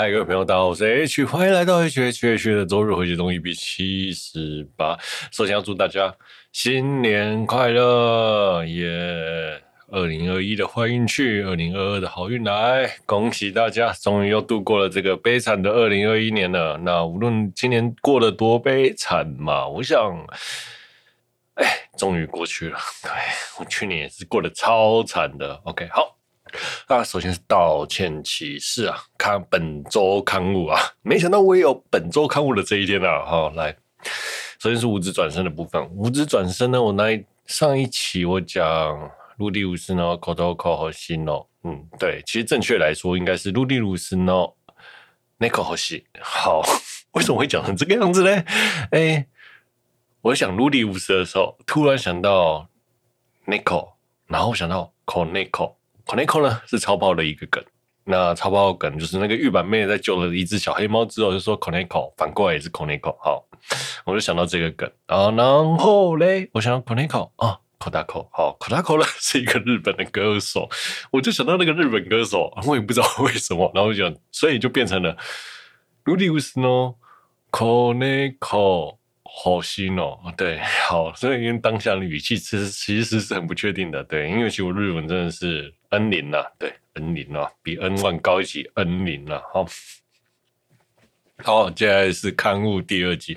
[0.00, 4.98] 嗨，各位朋友，大家好，我是 H，欢迎来到 H H H 的周日回血中 EP 七十八。
[5.30, 6.16] 首先要祝大家
[6.52, 9.62] 新年快乐，耶！
[9.88, 16.78] 二零二一的坏运去，二零二二的好运来，恭喜大家，终于又度过了这个悲惨的二零二一年了。
[16.78, 20.26] 那无论今年过得多悲惨嘛，我想，
[21.56, 21.66] 哎，
[21.98, 22.78] 终于过去了。
[23.02, 23.10] 对，
[23.58, 25.60] 我去年也是过得超惨的。
[25.64, 26.16] OK，好，
[26.88, 33.24] 那首先是道歉启事啊，看本周刊物啊，没想到我也有本周刊物的这一天啊。
[33.24, 33.76] 好，来，
[34.58, 39.10] 首先是五指转身的部分，五指转身呢，我那一上一期我讲。
[39.40, 40.14] 卢迪鲁斯呢？
[40.18, 44.34] 口头口和西诺，嗯，对，其实正确来说应该是卢迪鲁斯呢，
[45.38, 46.04] 内口和西。
[46.20, 46.60] 好，
[47.12, 48.44] 为什么会讲成这个样子呢？
[48.90, 49.26] 哎，
[50.20, 52.68] 我想卢迪鲁斯的时候，突然想到
[53.46, 53.94] 内口，
[54.26, 55.78] 然后想到口内口，
[56.26, 57.62] 口呢是超跑的一个梗。
[58.04, 63.16] 那超跑梗就是那个玉板妹在救了一只小黑猫之后，就说口内口，反过来也是口内口。
[63.22, 63.44] 好，
[64.04, 67.58] 我就想到这个梗啊，然后嘞，我想到口内口啊。
[67.82, 70.68] 口大口，好，口大口呢是一个日本的歌手，
[71.10, 75.16] 我就想到那个日本歌手，我也不知道为什么，然后就所以就变成了
[76.04, 76.94] 卢迪乌斯诺
[77.50, 89.66] 口内口好心哦，对，好，所以因为当下的语气其实其实是很不确定的，对，因为其实我日文真的是 N 零啊，对，N 零啊，比 N 万高一级 N 零啊，好，
[91.42, 93.36] 好，接下来是刊物第二集。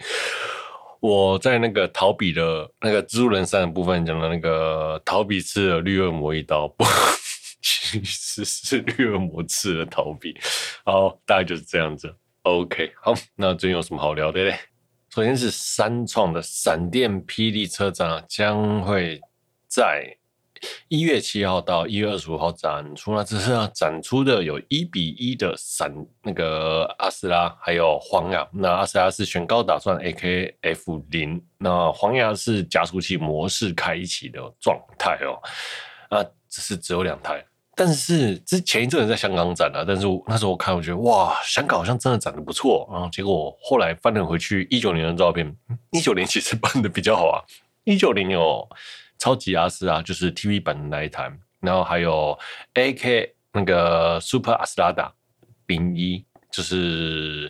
[1.00, 6.86] 我在那个陶比的那个蜘蛛人三的部分讲的那个陶比刺了绿恶魔一刀，不，
[7.62, 10.40] 其实是绿恶魔刺了陶比。
[10.86, 12.16] 好，大概就是这样子。
[12.44, 14.60] OK，好，那最近有什么好聊的嘞？
[15.10, 19.20] 首先是三创的闪电霹雳车展啊，将会
[19.68, 20.16] 在。
[20.88, 28.48] 一月七号到一月二十五号展出，那这是要展出的有一比一的闪那个阿斯拉，还有黄牙。
[28.52, 35.38] 那阿斯拉是选高打算 AKF 零，那黄牙是加速器模式开启的状态哦。
[36.10, 37.44] 那，只是只有两台，
[37.76, 42.88] 但是之前一阵子在香港展了，但是那时候我看，我觉得哇，香港好像真的展得不错。
[42.92, 45.56] 然后结果后来翻了回去一九年的照片，
[45.92, 47.42] 一九年其实办的比较好啊，
[47.84, 48.68] 一九年有。
[49.24, 52.38] 超级阿斯啊就是 TV 版的那一台，然后还有
[52.74, 55.14] AK 那个 Super 阿斯拉达
[55.68, 57.50] 零一，就是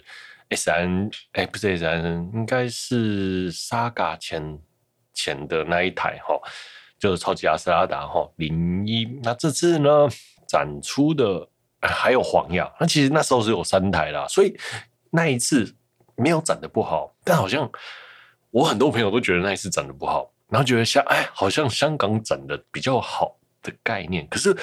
[0.51, 4.59] SN 哎，不是 SN，应该是 Saga 前
[5.15, 6.39] 前的那一台哈，
[6.99, 9.05] 就是超级阿斯拉达哈零一。
[9.23, 10.07] 那这次呢
[10.47, 11.49] 展出的
[11.81, 14.55] 还有黄牙，那其实那时候是有三台啦，所以
[15.09, 15.75] 那一次
[16.17, 17.67] 没有展得不好，但好像
[18.51, 20.29] 我很多朋友都觉得那一次展得不好。
[20.53, 24.55] 然后觉得像哎，好像香港展的比较好的概念，可是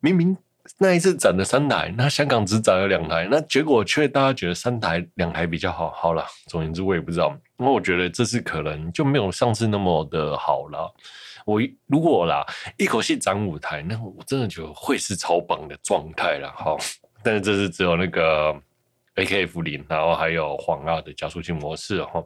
[0.00, 0.34] 明明
[0.78, 5.90] 那一次展了三台，那香港只展了两台，那结果却大家觉得三台两台比较好。
[5.90, 10.90] 好了，总言之我也不知道，因为我觉得这次可能就没有上次那么的好了。
[11.44, 12.42] 我如果啦
[12.78, 16.50] 一口气展五台，那我真的觉得会是超棒的状态了。
[16.56, 16.78] 好，
[17.22, 18.58] 但是这次只有那个
[19.16, 22.24] AKF 零，然后还有黄二的加速器模式哈。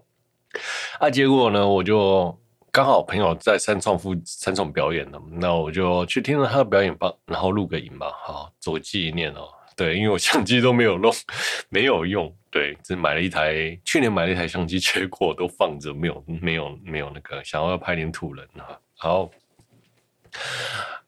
[1.00, 2.38] 啊，结果呢，我就。
[2.78, 9.48] 刚好朋友在三创附三创表演了，那我就去听了他的表演吧，然后录个影吧，好做纪念哦。
[9.74, 11.12] 对，因为我相机都没有弄，
[11.70, 12.32] 没有用。
[12.52, 18.80] 对，只买了一台，去年买了一台相机，结果都放着，没有，没有，没有那个想要拍点土人哈。
[18.96, 19.28] 好，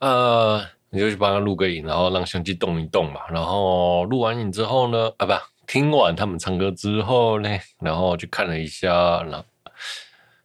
[0.01, 0.61] 呃，
[0.91, 3.21] 你就去帮他录个影，然后让相机动一动嘛。
[3.31, 5.33] 然后录完影之后呢，啊不，
[5.69, 7.49] 听完他们唱歌之后呢，
[7.79, 9.45] 然后去看了一下，然后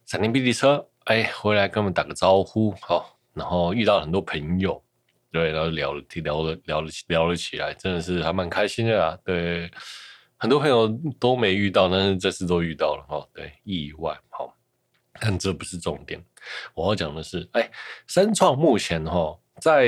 [0.04, 0.86] 闪电霹雳车。
[1.06, 4.82] 哎，回来跟我们打个招呼，好，然后遇到很多朋友，
[5.30, 9.16] 对，然后聊了聊了聊了聊了起来，真的是还蛮开心的啊。
[9.24, 9.70] 对，
[10.36, 10.88] 很多朋友
[11.20, 14.52] 都没遇到，但是这次都遇到了，哦，对，意外，好，
[15.20, 16.20] 但这不是重点，
[16.74, 17.70] 我要讲的是，哎，
[18.08, 19.86] 三创目前哈在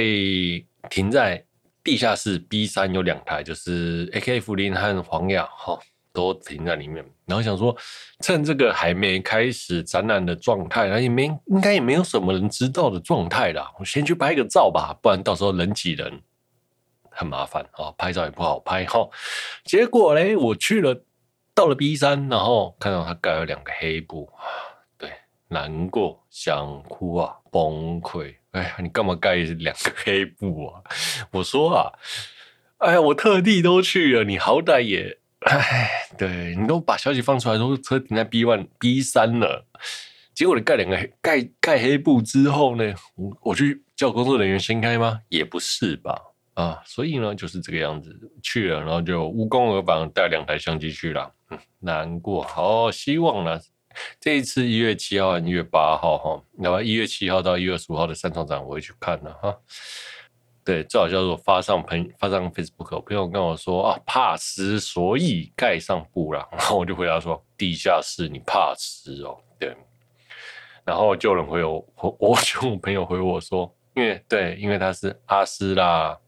[0.89, 1.45] 停在
[1.83, 5.77] 地下室 B 三有两台，就是 AKF 林和黄雅，哈。
[6.19, 7.77] 都停在里面，然后想说，
[8.21, 13.73] 趁这个还没开始展览的状态，那也没应该也没有什么人知道的状态啦。
[13.79, 16.21] 我先去拍个照吧，不然到时候人挤人
[17.11, 19.09] 很麻烦啊，拍照也不好拍哈。
[19.65, 21.05] 结果嘞，我去了，
[21.55, 24.29] 到了 B 三，然后看到他盖了两个黑布，
[24.99, 25.13] 对，
[25.47, 28.35] 难过、想哭啊，崩溃。
[28.51, 30.83] 哎呀，你干嘛盖两个黑布啊？
[31.31, 31.93] 我说啊，
[32.79, 35.19] 哎呀，我特地都去了，你好歹也。
[35.41, 39.65] 哎，对，你都把消息放出来，说车停在 B one、B 三了，
[40.35, 45.21] 结果你盖两个盖盖黑布之后呢，我我去叫工作人员掀开吗？
[45.29, 46.21] 也不是吧？
[46.55, 48.13] 啊，所以呢就是这个样子
[48.43, 52.43] 去了，然后就无功而返，带两台相机去了，嗯，难过。
[52.43, 53.61] 好，希望呢
[54.21, 59.57] 这一次一月七号和一月八号哈，然后一月七号到一月十五号的三场展我会去看的哈。
[60.69, 66.47] 对，最好叫做发上朋发上 Facebook，朋友跟我说啊，怕湿，所以盖上布了。
[66.53, 69.75] 然后我就回答说，地下室你怕湿哦，对。
[70.85, 71.83] 然后就有人回我，
[72.19, 76.19] 我就我朋友回我说，因为对，因为他是阿斯拉。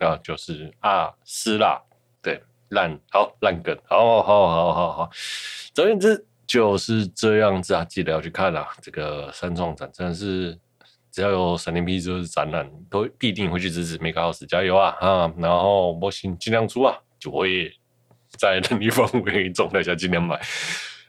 [0.00, 1.80] 啊，就是阿斯啦，
[2.20, 5.10] 对，烂，好烂梗，好好好好好，
[5.72, 8.68] 总而言之就是这样子啊，记得要去看啦。
[8.82, 10.58] 这个三创展真的是，
[11.20, 14.18] 只要有闪电霹雳就是展览，都必定会去支持，Make
[14.48, 15.30] 加油啊啊！
[15.36, 17.70] 然后模型尽量出啊，就会
[18.38, 20.40] 在能力范围状态下尽量买，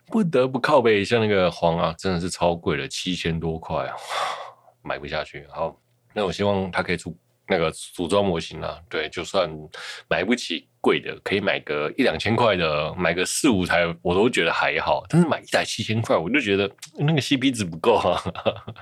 [0.08, 3.96] 不得不靠背，像那个黄啊，真的是超贵的，七千多块啊，
[4.84, 5.48] 买不下去。
[5.50, 5.80] 好，
[6.14, 7.18] 那我希望它可以出。
[7.48, 9.50] 那个组装模型啊，对，就算
[10.10, 15.06] 买不起贵的，可以买个一两千块的，买个四五台，我都觉得还好。
[15.08, 16.70] 但是买一台七千块，我就觉得
[17.00, 18.22] 那个 CP 值不够啊。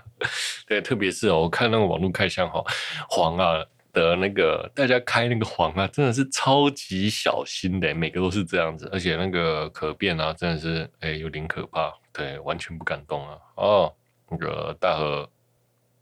[0.65, 2.63] 对，特别是哦我看那个网络开箱哈，
[3.09, 13.37] 黄啊的那个大家开那个黄啊，真的是超级小心的，每个都是这样子，而且那个可变啊，真的是哎有点可怕，对，完全不敢动啊。
[13.55, 13.93] 哦，
[14.29, 15.29] 那个大河。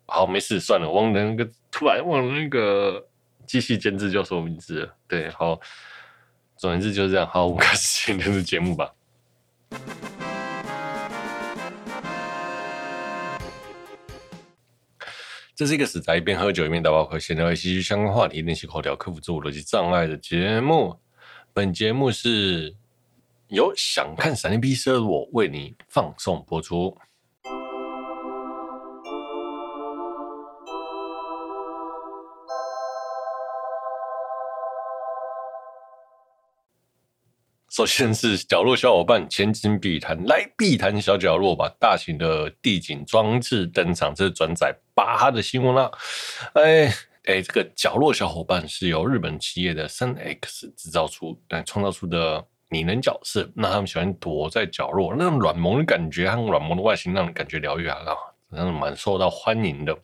[0.10, 3.06] 好，没事，算了，忘了那个，突然忘了那个
[3.48, 4.96] 继续监制叫什么名字了。
[5.08, 5.60] 对，好，
[6.58, 7.26] 总言之就是这样。
[7.26, 8.94] 好，我们开始 今天的节目吧。
[15.56, 21.00] 这是一个死宅一边喝酒一边打包，闲聊一些相关话题，练习口条，克服自我逻辑障碍的节目。
[21.52, 22.76] 本节目是
[23.48, 26.96] 由想看闪电霹雳的我为你放送播出。
[37.77, 41.71] 首先是角落小伙伴前进碧潭，来碧潭小角落吧！
[41.79, 45.91] 大型的地景装置登场，这是转载巴的新闻啦。
[46.53, 46.91] 哎
[47.25, 53.47] 哎，这个角落小伙伴是由日本企业的三 X 制造出，但创造出的拟人角色。
[53.53, 58.00] 那他们喜欢躲在角落，那种软萌的感觉和软萌的外形，让人感觉疗愈啊，
[58.50, 59.95] 那种蛮受到欢迎的。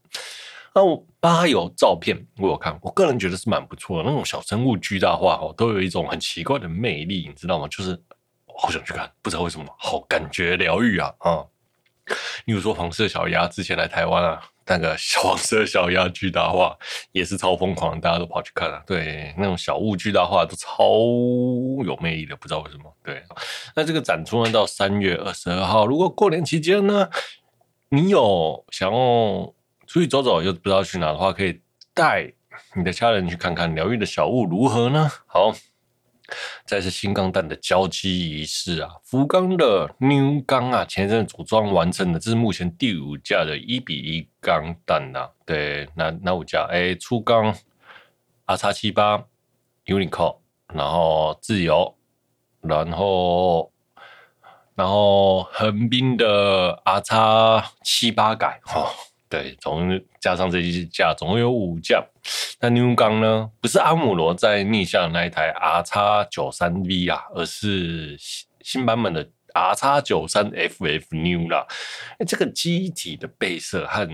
[0.76, 4.10] 那我巴有照片，我有看，我个人觉得是蛮不错的。
[4.10, 7.68] 那种小生物巨大化哦，都有一种很奇怪的魅力，你知道吗？
[7.68, 7.96] 就是
[8.58, 11.46] 好想去看，不知道为什么，好感觉疗愈啊啊！
[12.46, 16.76] 例如说黄色小鸭之前来台湾啊，那个小黄色小鸭巨大化
[17.12, 18.82] 也是超疯狂，大家都跑去看啊。
[18.88, 20.84] 对，那种小物巨大化都超
[21.86, 22.92] 有魅力的，不知道为什么。
[23.04, 23.22] 对，
[23.76, 27.10] 那这个展出呢，到三月二十二号，如果过年期间呢，
[27.90, 29.54] 你有想要。
[29.94, 31.62] 出去走走又不知道去哪的话，可以
[31.94, 32.34] 带
[32.76, 35.08] 你的家人去看看疗愈的小物如何呢？
[35.28, 35.54] 好，
[36.66, 45.30] 再是新钢弹的交机仪式啊，福冈的 New 钢啊，前阵组装完成的，这是目前第五架的一比一钢弹呐。
[45.46, 47.56] 对，那那五架，哎，初钢
[48.46, 49.24] R 叉七八
[49.86, 50.40] Unico，
[50.74, 51.96] 然后自由，
[52.62, 53.72] 然后
[54.74, 58.92] 然后横滨的 R 叉七八改哈。
[59.34, 62.06] 对，总加上这些架，总共有五架。
[62.60, 63.50] 那 New 钢呢？
[63.60, 71.66] 不是阿姆罗在逆向那一台 R 叉九三 V 啊，而是新新版本的 R 叉九三 FF New 啦。
[72.28, 74.08] 这个机体的背色和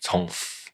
[0.00, 0.26] 从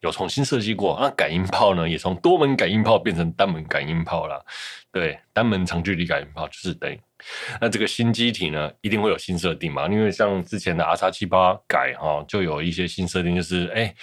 [0.05, 4.45] 有重新设计过，那感应炮呢，也从多门感应炮变成单门感应炮了。
[4.93, 7.01] 对，单门长距离感应炮就是等于。
[7.59, 9.89] 那这个新机体呢，一定会有新设定嘛？
[9.89, 13.95] 因为像之前的 R 叉七八改哈，就有一些新设定，就是哎、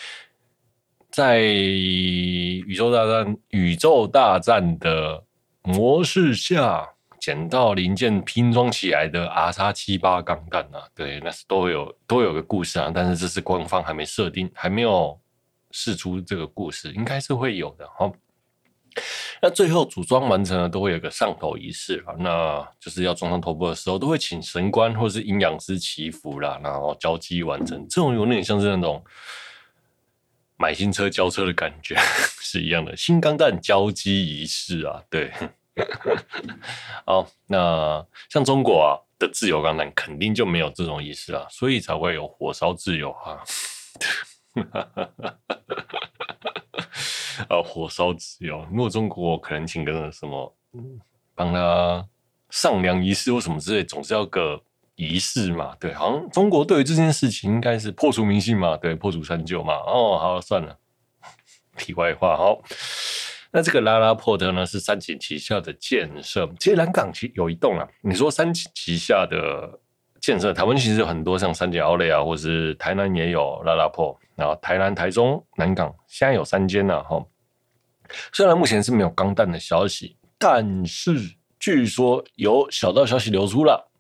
[1.11, 5.23] 在宇宙大战宇宙大战的
[5.61, 6.89] 模式下，
[7.19, 15.15] 捡到零件拼装起来的 R 叉七八钢弹啊，对，那是都有都有个故事啊，但是这是官方还没设定，还没有
[15.71, 18.11] 释出这个故事，应该是会有的哈。
[19.41, 27.87] 那最后组装完成了，都会有个上头仪式啊，那就是要装上头部的时候，都会请神官或是阴阳师祈福啦，然后交机完成。
[27.89, 29.03] 这种有点像是那种
[30.57, 31.95] 买新车交车的感觉
[32.41, 35.31] 是一样的，新钢弹交机仪式啊，对。
[37.07, 43.39] 好，那像中国啊的自由钢弹肯定就没有这种仪式啊，所以才会有火烧自由啊。
[47.47, 48.65] 啊， 火烧自由！
[48.71, 50.55] 如果中国可能请个什么，
[51.33, 52.05] 帮他
[52.49, 54.61] 上梁仪式或什么之类，总是要个
[54.95, 55.75] 仪式嘛。
[55.79, 59.73] 对，好像中国对于这件事情应该是破除迷信嘛，对，破除三旧嘛。
[59.73, 60.77] 哦，好，算了，
[61.77, 62.61] 题外话，好。
[63.53, 66.49] 那这个拉拉破特呢，是三井旗下的建设。
[66.57, 67.85] 其实南港其实有一栋啊。
[68.01, 69.79] 你说三井旗下的
[70.21, 74.17] 建设，台湾其实有很多，像三井奥莱啊，或是台南也有拉拉破。
[74.41, 77.23] 然后台南、台中、南港现在有三间了哈。
[78.33, 81.13] 虽然目前是没有钢弹的消息，但是
[81.59, 83.91] 据说有小道消息流出了，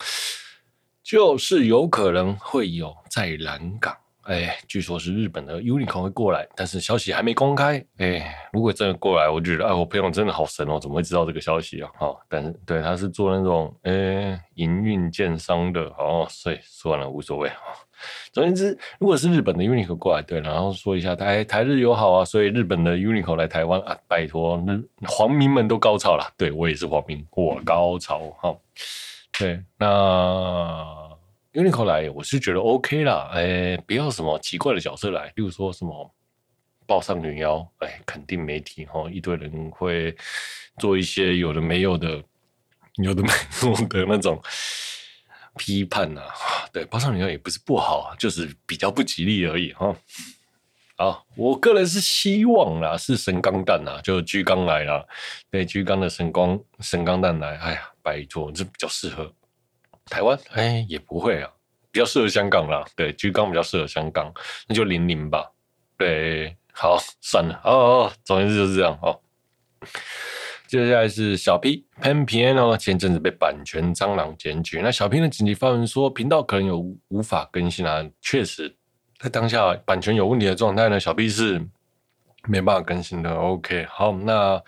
[1.03, 3.95] 就是有可能会有在南港。
[4.23, 7.83] 哎，据说是日本的 Uniqlo 会过来，但是消息还没公开。
[7.97, 11.89] 哎，如果真的过来，我觉得哎，我朋友真的好神哦，怎么会知道这个消息啊？
[11.99, 17.51] 哈，但是对，他是做那种哎营运建商的哦，所以算了，无所谓。
[18.31, 26.33] 总言之，如果是日本的 Uniqlo 过来，对，然后说一下台台日友好啊，所以日本的 Uniqlo 来台湾啊，拜托，那皇民们都高潮了。
[26.37, 28.55] 对，我也是皇民，我高潮哈。
[29.37, 31.09] 对，那。
[31.53, 36.09] Uniqlo 来，我是觉得 OK 啦，哎、不要什么奇怪的角色来，例如说什么
[36.87, 40.15] 抱上女妖，哎、肯定媒体哈，一堆人会
[40.77, 42.23] 做一些有的没有的、
[43.03, 43.29] 有的没
[43.63, 44.41] 有的那种
[45.57, 46.33] 批判呐、啊。
[46.73, 49.95] 对，爆上女妖也不是不好，就是比较不吉利而已哈。
[50.97, 55.07] 好，我个人是希望啦，是神钢弹呐，就巨钢来了，
[55.49, 59.33] 对，巨钢的神光神钢弹来，哎呀，拜托，这比较适合。
[60.05, 61.49] 台湾哎，也不会啊，
[61.91, 62.85] 比较适合香港啦。
[62.95, 64.31] 对，巨钢比较适合香港，
[64.67, 65.51] 那就零零吧。
[65.97, 69.19] 对，好，算了，哦哦，总言之就是这样哦。
[70.71, 78.01] 接下来是小 P Pen Piano，前阵子被版权蟑螂检举，那小 P 的紧急发文说，频道可能有无法更新啊。
[78.21, 78.73] 确实，
[79.19, 81.61] 在当下版权有问题的状态呢，小 P 是
[82.47, 83.35] 没办法更新的。
[83.35, 84.63] OK，好，那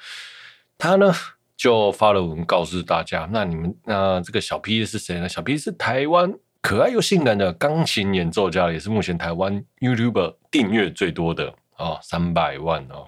[0.78, 1.10] 他呢？
[1.56, 5.30] 就发了文告诉大家，那你们那这个小 P 是谁呢？
[5.30, 13.08] 小 P 是台湾可爱又性感的钢琴演奏家，也是目前台湾 YouTuber 订阅最多的哦，三百万哦。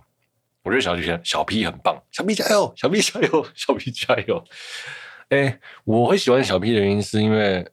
[0.66, 4.44] 我觉得小 P 小 P 很棒，小 P 加油，小 P 加油， 小 P 加油。
[5.30, 7.66] 哎，我会喜欢小 P 的原因是因为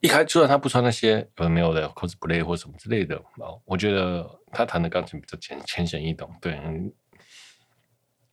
[0.00, 6.58] 一开就算他不穿那些有没有的 cosplay 或什么之类的哦，我觉得他弹的钢琴比较浅浅显易懂，对。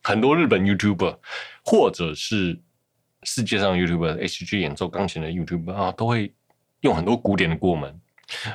[0.02, 1.18] 很多日本 YouTuber
[1.64, 2.62] 或者是
[3.24, 6.32] 世界上 YouTuber ACG 演奏钢琴的 YouTuber 啊，都会
[6.80, 8.00] 用很多古典的过门，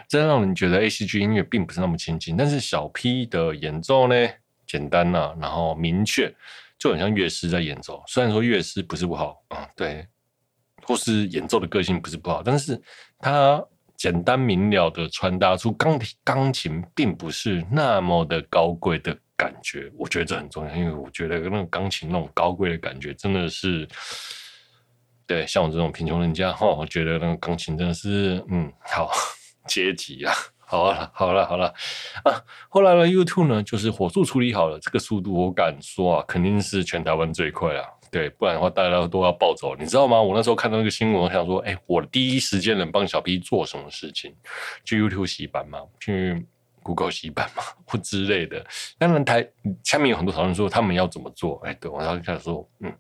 [0.07, 2.35] 这让人觉得 ACG 音乐并不是那么亲近。
[2.35, 4.15] 但是小 P 的演奏呢，
[4.73, 6.33] 简单呐、啊，然后明确，
[6.79, 8.01] 就很像乐师在演奏。
[8.07, 10.07] 虽然说乐师不是不好啊，对，
[10.81, 12.81] 或是演奏的个性不是不好，但是
[13.19, 13.63] 他
[13.95, 19.15] 简单明了的传达出钢钢琴并不是那么的高贵的。
[19.35, 23.85] 感觉，我觉得这很重要，因为我觉得那个钢琴那种高贵的感觉，真的是，
[25.25, 29.11] 对，像我这种贫穷人家哈，我觉得那个钢琴真的是，嗯，好
[29.67, 30.33] 阶级啊，
[30.73, 31.67] 好了，好了，好了
[32.23, 32.41] 啊。
[32.67, 37.85] 后来呢，YouTube 呢，就是火速处理好了，这个速度我敢说啊，肯定是全台湾最快啊。
[38.11, 40.21] 对，不然的话大家都要暴走，你知道吗？
[40.21, 44.33] 我那时候看到那个新闻，我想说，哎，我第一时间能帮小 P 做什么事情？
[44.83, 46.45] 去 YouTube 洗版吗，去。
[46.85, 48.61] Google 洗版吗， 或之类的。
[48.97, 49.47] 当然，台
[49.85, 51.61] 下面有很多讨论说他们要怎么做。
[51.63, 52.93] 哎，对，我然后就开始说，嗯，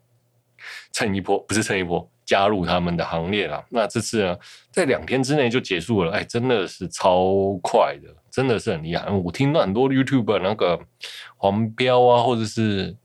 [0.91, 3.63] 蹭一波不是蹭一波，加入他们的行列了。
[3.69, 4.37] 那这次呢，
[4.71, 6.11] 在两天之内就结束了。
[6.11, 9.09] 哎，真的是超快的，真的是很厉害。
[9.09, 10.79] 我听到很多 YouTube 那个
[11.37, 12.95] 黄标啊，或者是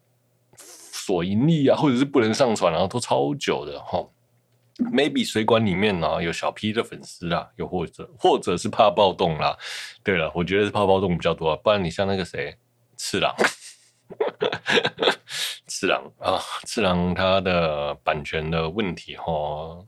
[0.57, 4.07] 锁盈利啊，或者是不能上传，然后都超久的哈。
[4.93, 9.57] maybe 水管里面呢有小 P 的粉丝啦，又或者或者是怕暴动啦。
[10.05, 12.57] 对了，我觉得是怕暴动比较多，啊不然你像那个谁，
[12.97, 13.35] 次郎，
[15.79, 19.79] 次郎啊，次郎他的版权的问题哈，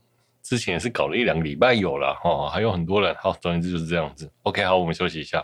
[0.41, 3.13] 之前也是搞了一两个礼拜有了哈，还有很多人。
[3.15, 4.31] 好，总之就是这样子。
[4.43, 5.43] OK，好，我们休息一下。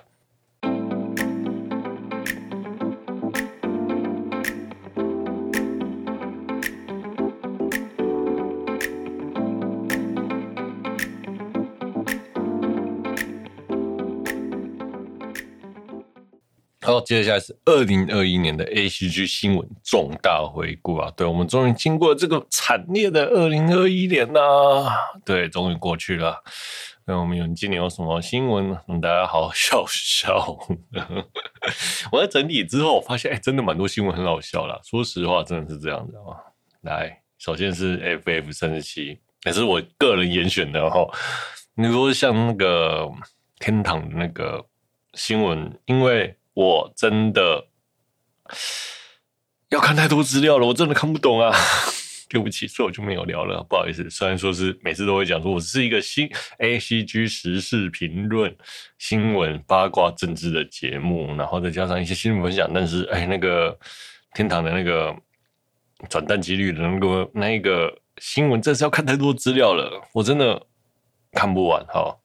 [16.98, 21.14] 好，接下来是二零二一年的 ACG 新闻重大回顾啊！
[21.16, 24.40] 对，我们终于经过这个惨烈的二零二一年呐，
[25.24, 26.44] 对，终于过去了。
[27.06, 30.58] 那我们有今年有什么新闻让大家好好笑笑？
[32.12, 34.80] 我在整理之后，我发现哎，真的蛮多新闻很好笑啦。
[34.84, 36.34] 说实话，真的是这样的啊。
[36.82, 41.08] 来，首先是 FF 三十七，也是我个人严选的哈。
[41.76, 43.08] 你说像那个
[43.60, 44.66] 天堂的那个
[45.14, 47.68] 新闻，因为我真的
[49.70, 51.56] 要看太多资料了，我真的看不懂啊！
[52.30, 54.10] 对不起，所以我就没有聊了，不好意思。
[54.10, 58.58] 虽然说是每次都会讲说我是一个新 ACG 时事评论、
[58.98, 63.78] 新闻八卦、政治的节目，然后再加上一些新闻分享，但是哎，那个
[64.34, 65.16] 天堂的那个
[66.10, 70.66] 转蛋几率的那个那个新闻，真是要看太多资料了，我真的
[71.34, 72.18] 看不完哈。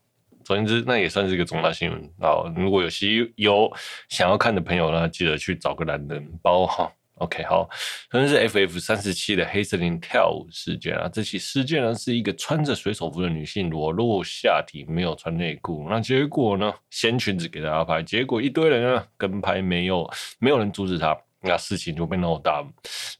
[0.45, 2.53] 总言之，那也算是一个重大新闻啊！
[2.57, 3.71] 如果有需有
[4.09, 6.93] 想要看的朋友呢，记得去找个懒人包哈。
[7.17, 7.69] OK，好，
[8.09, 11.09] 可能是 FF 三十七的黑森林跳舞事件啊。
[11.13, 15.87] 这起事件呢，是一个穿着水手服的女性裸露下体，没有穿内裤。
[15.89, 22.67] 那结果呢，掀裙子给大家拍，结果一堆人呢跟拍，没有没有人阻止她，那事情就被闹大。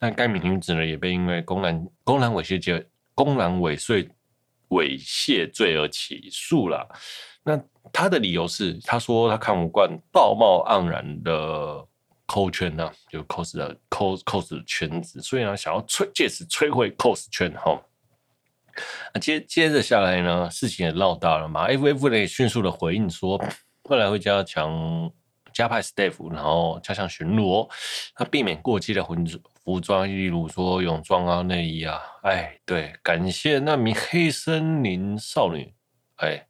[0.01, 4.09] 那该名女子呢，也被因为公然公然猥亵罪、公然猥亵
[4.73, 6.89] 猥亵罪而起诉了。
[7.45, 7.61] 那
[7.93, 11.87] 他的理由是，他说他看不惯道貌岸然的。
[12.25, 17.79] cos 圈呢，就 cos 的 cos cos 圈子，所以呢，想要摧借此摧毁 cos 圈哈。
[19.13, 21.69] 那接接着下来呢，事情也闹大了嘛。
[21.69, 23.39] FF 呢也迅速的回应说，
[23.91, 25.13] 未来会加强
[25.53, 27.69] 加派 staff，然后加强巡逻，
[28.19, 29.15] 那避免过激的服
[29.65, 32.01] 服装，例如说泳装啊、内衣啊。
[32.23, 35.75] 哎，对，感谢那名黑森林少女。
[36.17, 36.47] 哎，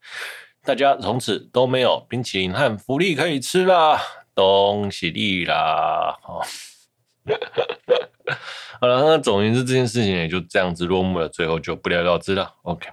[0.63, 4.01] 大家从此都没有冰淇淋和福利可以吃啦。
[4.35, 6.41] 东西利啦， 好，
[8.81, 12.55] 好了，那总言之，这件事情也就这样子落幕了，最后就不了了之了。
[12.63, 12.89] OK，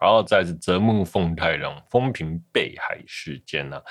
[0.00, 3.84] 然后再是泽木奉太郎风平被害事件了。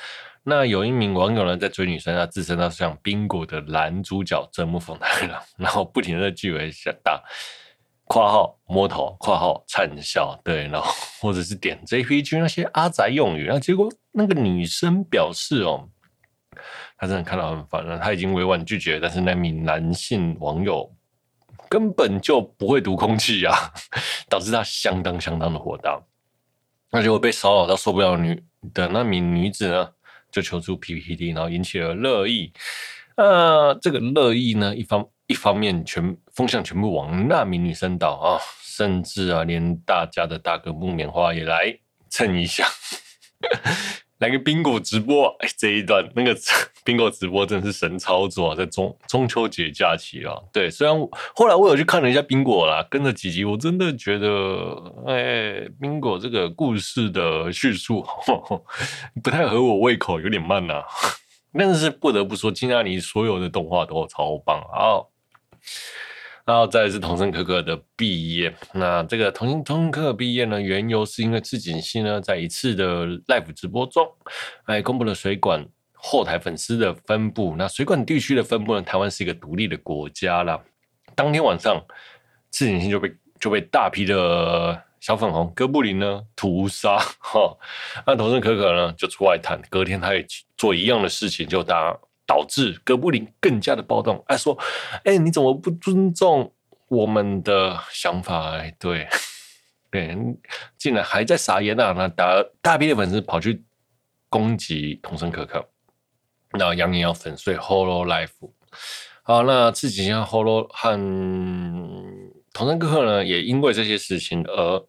[0.50, 7.22] 那有一名网友呢，在追女生，他自称他是像宾果的男主角真木奉太郎，然后不停的句尾下打
[8.06, 10.90] 括号摸头括号灿笑，对，然后
[11.20, 15.90] 或者是点 JPG 那些阿宅用语，然后结果那个女生表示哦。
[16.98, 20.90] 他真的看到很烦了，他已经委婉拒绝，但是那名男性网友
[21.70, 23.54] 根本就不会读空气啊，
[24.30, 26.02] 导致他相当相当的火大。
[26.90, 28.42] 那结果被骚扰到受不了女
[28.74, 29.92] 的那名女子呢，
[30.32, 32.52] 就求助 PPT，然后引起了热议。
[33.16, 42.68] 呃，这个热议呢，一方一方面全风向全部往那名女生倒啊，甚至啊，连大家的大哥木棉花也来蹭一下。
[44.20, 46.36] 来个宾果直播，哎，这一段那个
[46.84, 50.96] 宾果直播真的是神操作啊，在中中秋节假期啊，对，虽然
[51.36, 58.04] 后来我有去看了一下宾果啦，跟着几集，我真的觉得，哎，宾果这个故事的叙述
[59.24, 60.86] 不太合我胃口，有点慢呐、啊，
[61.54, 65.06] 但是不得不说，金阿尼所有的动画都超棒啊。
[66.48, 74.08] 然后再是童生可可的毕业，那这个童生桐生可可毕业呢，缘由是因为赤井希呢，在一次的 live 直播中，
[74.64, 77.54] 哎，公布了水管后台粉丝的分布。
[77.58, 80.58] 那水管地区的分布呢，台湾是一个独立的国家啦。
[81.16, 81.84] 当天晚上，
[82.54, 87.58] 赤井希就被就被大批的小粉红哥布林呢屠杀哈。
[88.06, 91.94] 那童生可可呢就出外谈，隔天他也做一样的事情，就打。
[92.28, 94.56] 导致哥布林更加的暴动，哎，说，
[95.06, 96.54] 哎，你怎么不尊重
[96.90, 98.52] 我们的想法？
[98.52, 99.08] 哎，对，
[99.90, 100.14] 对，
[100.78, 101.94] 竟然还在撒盐啊！
[101.94, 103.64] 那大大批的粉丝跑去
[104.30, 105.66] 攻击桐生可可，
[106.52, 108.52] 那扬言要粉碎 Holo Life。
[109.24, 110.92] 好，那自己像 Holo 和
[112.54, 114.86] 桐生可可呢，也因为这些事情而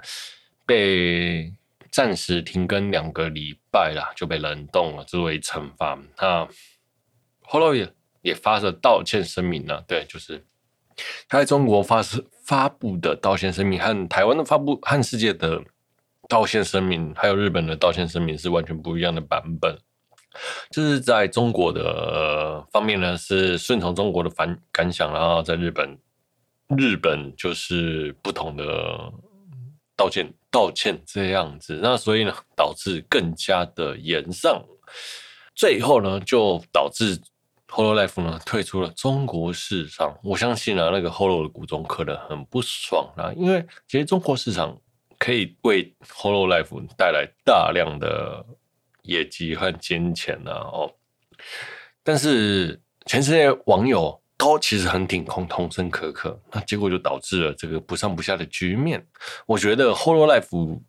[0.66, 1.54] 被
[1.92, 5.96] 暂时停更两个礼拜了，就被冷冻了，作为惩罚。
[6.20, 6.48] 那。
[7.50, 10.44] Hololive 也发了道歉声明了，对，就是
[11.28, 15.62] 他在中国发是发布的道歉声明，和台湾的发布和世界的
[16.28, 19.78] 道歉声明，还有日本的道歉声明是完全不一样的版本。
[20.70, 25.96] 就是在中国的方面呢，是顺从中国的反感想，然后在日本，
[26.76, 29.10] 日本就是不同的
[29.96, 34.62] 道歉道歉这样子，那所以呢，导致更加的严上，
[35.54, 37.18] 最后呢，就导致。
[37.70, 44.76] Hololive 呢退出了中国市场，我相信啊，那个 Holo 的股东可能很不爽啊，因为其实中国市场
[45.18, 48.44] 可以为 Hololive 带来大量的
[49.02, 50.90] 业绩和金钱啊，哦，
[52.02, 59.06] 但是全世界网友都其实很挺空同声可可，那结果就导致了这个不上不下的局面。
[59.46, 60.80] 我觉得 Hololive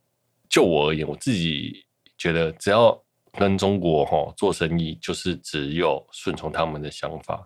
[0.48, 1.86] 就我而言，我自己
[2.18, 3.04] 觉得只要。
[3.34, 7.46] 跟中国哈做生意，就是只有顺从他们的想法。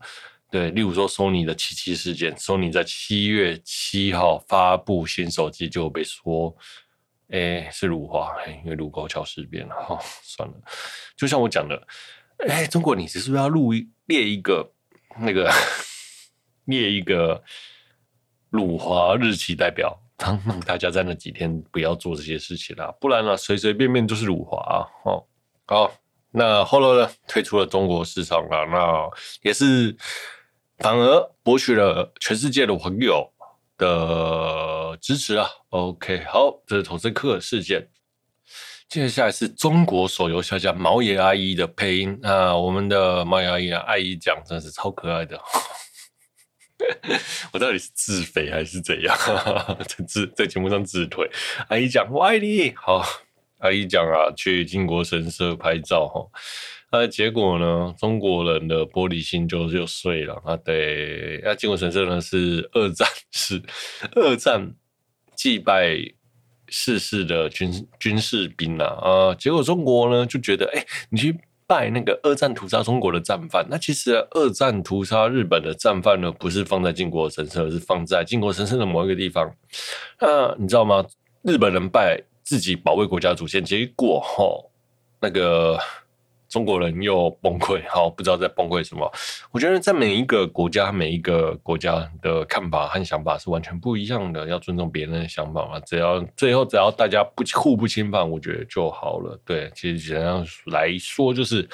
[0.50, 6.56] 对，例如说索尼的七七事件，索尼在七月七号发布新手机，就被说，
[7.32, 8.32] 哎、是辱华，
[8.64, 9.74] 因为卢沟桥事变了。
[9.74, 10.56] 哈， 算了，
[11.18, 11.88] 就像我讲的，
[12.48, 13.72] 哎、中国你是不是要录
[14.06, 14.72] 列一个
[15.20, 15.52] 那个
[16.66, 17.44] 列一个
[18.52, 25.24] 辱华日期代表，让大家在那几天不要做这些事情啦，不然呢，随随便便就是辱华啊，哈。
[25.66, 25.94] 好，
[26.32, 29.10] 那 Holo 呢退出了中国市场了，那
[29.42, 29.96] 也是
[30.80, 33.32] 反而博取了全世界的朋友
[33.78, 35.50] 的支持啊。
[35.70, 37.90] OK，好，这是投资客事件。
[38.90, 45.40] 接下来是中国手游下架毛野阿姨的配音啊，我们的毛野阿姨啊，阿姨讲真是超可爱的。
[47.54, 49.18] 我到底是自肥还是怎样？
[49.88, 51.28] 在自在节目上自推。
[51.70, 53.04] 阿姨讲我爱你，好，
[53.64, 56.28] 他一讲啊，去靖国神社拍照哈。
[56.92, 60.58] 那结果呢，中国人的玻璃心就就碎了啊。
[60.58, 63.62] 对，那靖国神社呢是二战是
[64.16, 64.76] 二战
[65.36, 65.98] 祭拜
[66.68, 69.36] 逝世的军军士兵啊啊。
[69.36, 71.40] 结果中国呢就觉得，哎、你去。
[71.66, 79.50] 拜那个二战屠杀中国的战犯，那其实二战屠杀日本的战犯呢，不是放在靖国神社，而是放在靖国神社的某一个地方。
[80.20, 81.04] 那你知道吗？
[81.42, 84.70] 日本人拜自己保卫国家主权，结果齁
[85.20, 85.80] 那个。
[86.50, 89.12] 中国人又崩溃，好，不知道在崩溃什么。
[89.50, 95.80] 我觉得在每一个国家，每一个国家的看法和想法是完全不一样的，要尊重别人的想法嘛。
[95.80, 99.36] 只要最后只要大家不互不侵犯，我觉得就好了。
[99.44, 101.68] 对，其实简单来说就是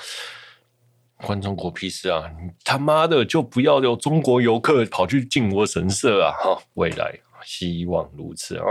[1.18, 2.32] 关中国屁事啊！
[2.42, 6.32] 你他妈的就不要有中国游客跑去靖国神社啊！
[6.42, 8.64] 哈，未来希望如此啊。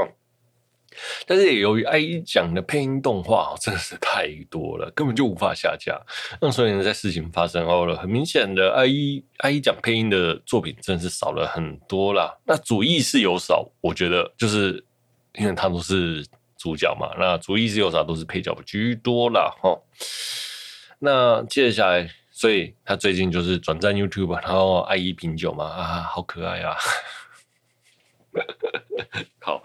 [1.26, 6.00] 但是也由于 IE 奖的配音动画真的是太多了，根本就无法下架。
[6.40, 12.36] 那所以呢，在事情发生后了，很明显的 i 一 i 一讲配音的作品真的是少了很多啦。
[12.44, 14.84] 那主意是有少，我觉得就是
[15.34, 19.54] 因为他都是主角嘛，那主意是有少，都是配角居多啦。
[19.62, 19.78] 哈。
[20.98, 26.76] 那接下来，所以他最近就是转战 YouTube，然后爱一品酒嘛，啊，好可爱啊！
[29.40, 29.62] 好。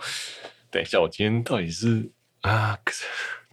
[0.74, 2.76] 等一下，我今天到底是啊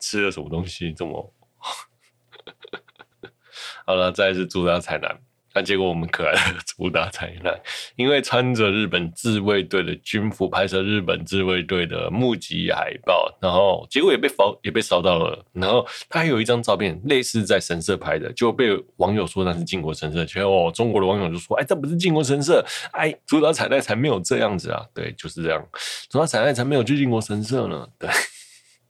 [0.00, 1.34] 吃了什么东西这么
[3.84, 4.10] 好了？
[4.10, 5.20] 再一次祝大家彩蛋。
[5.62, 7.58] 结果我们可爱的主打彩蛋，
[7.96, 15.44] 因为穿着日本自卫队的军服拍摄日本自卫队的募集海报，然后结果也被烧也被烧到了。
[15.52, 20.24] 然后他还有一张照片，类似在神社拍的，就被网友说那是靖国神社。
[20.24, 25.66] 结果中国的网友就说：“哎，这不是靖国神社，哎，主打彩蛋才没有这样子啊！”对，就是这样，
[26.08, 27.86] 主打彩蛋才没有去靖国神社呢。
[27.98, 28.08] 对，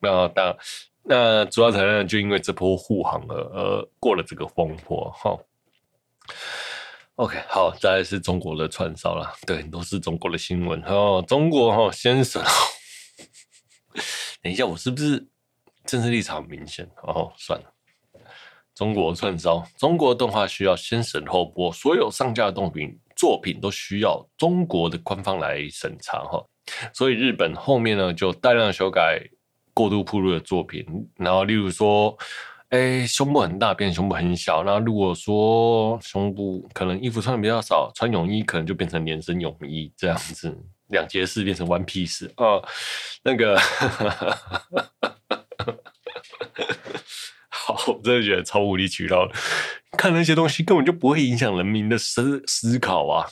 [0.01, 0.57] 那当
[1.05, 5.37] 那主打彩蛋就因为这波护航而而过了这个风波哈。
[7.17, 11.23] OK，好，再来是中国的串烧了，对，都是中国的新闻哦。
[11.29, 12.43] 中国哈先审，
[14.41, 15.29] 等一下，我是不是
[15.85, 16.89] 政治立场明显？
[17.03, 17.75] 哦，算了，
[18.75, 26.43] 中国串烧，中国动画需要先审后播，所有上架的动品作品都需要中国的官方来审查哈。
[26.95, 29.21] 所以日本后面呢就大量修改
[29.75, 32.17] 过度暴露的作品，然后例如说。
[32.71, 34.63] 哎、胸部很大变胸部很小。
[34.65, 40.57] 那如果说胸部可能衣服穿的比较少，穿泳衣可能就变成连身泳衣这样子，
[40.89, 42.63] 两截式变成 one piece 啊。
[43.25, 43.59] 那个，
[47.49, 49.29] 好，我真的觉得超无理取闹。
[49.99, 53.27] 看那些东西根本就不会影响人民的思思考啊！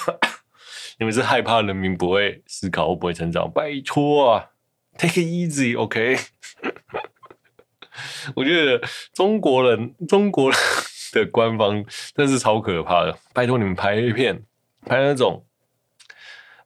[0.98, 3.50] 你们是害怕人民不会思考或不会成长？
[3.52, 4.46] 拜托啊
[4.96, 6.18] ，take it easy，OK？、
[8.34, 8.80] 我觉得
[9.12, 10.58] 中国人，中国人
[11.12, 13.16] 的官方真是超可怕的。
[13.32, 14.42] 拜托你们拍 A 片，
[14.84, 15.44] 拍那种，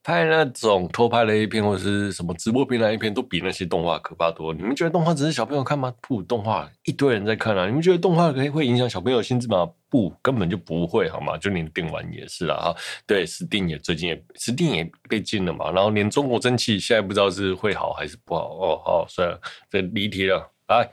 [0.03, 4.53] 拍那种偷拍的 A 片，或者是什么直播片的 A 片，都比那些动画可怕多。
[4.55, 5.95] 你们觉得动画只是小朋友看吗？
[6.01, 7.66] 不，动画一堆人在看啊。
[7.66, 9.69] 你们觉得动画可以会影响小朋友心智吗？
[9.90, 11.37] 不，根本就不会，好吗？
[11.37, 12.57] 就连电玩也是啦。
[12.57, 12.77] 哈。
[13.07, 15.71] 对，Steam 也最近也，Steam 也被禁了嘛。
[15.71, 18.55] 然后连中国蒸汽现在不知道是会好还是不好。
[18.55, 20.51] 哦，好，算了，这离题了。
[20.76, 20.90] 来，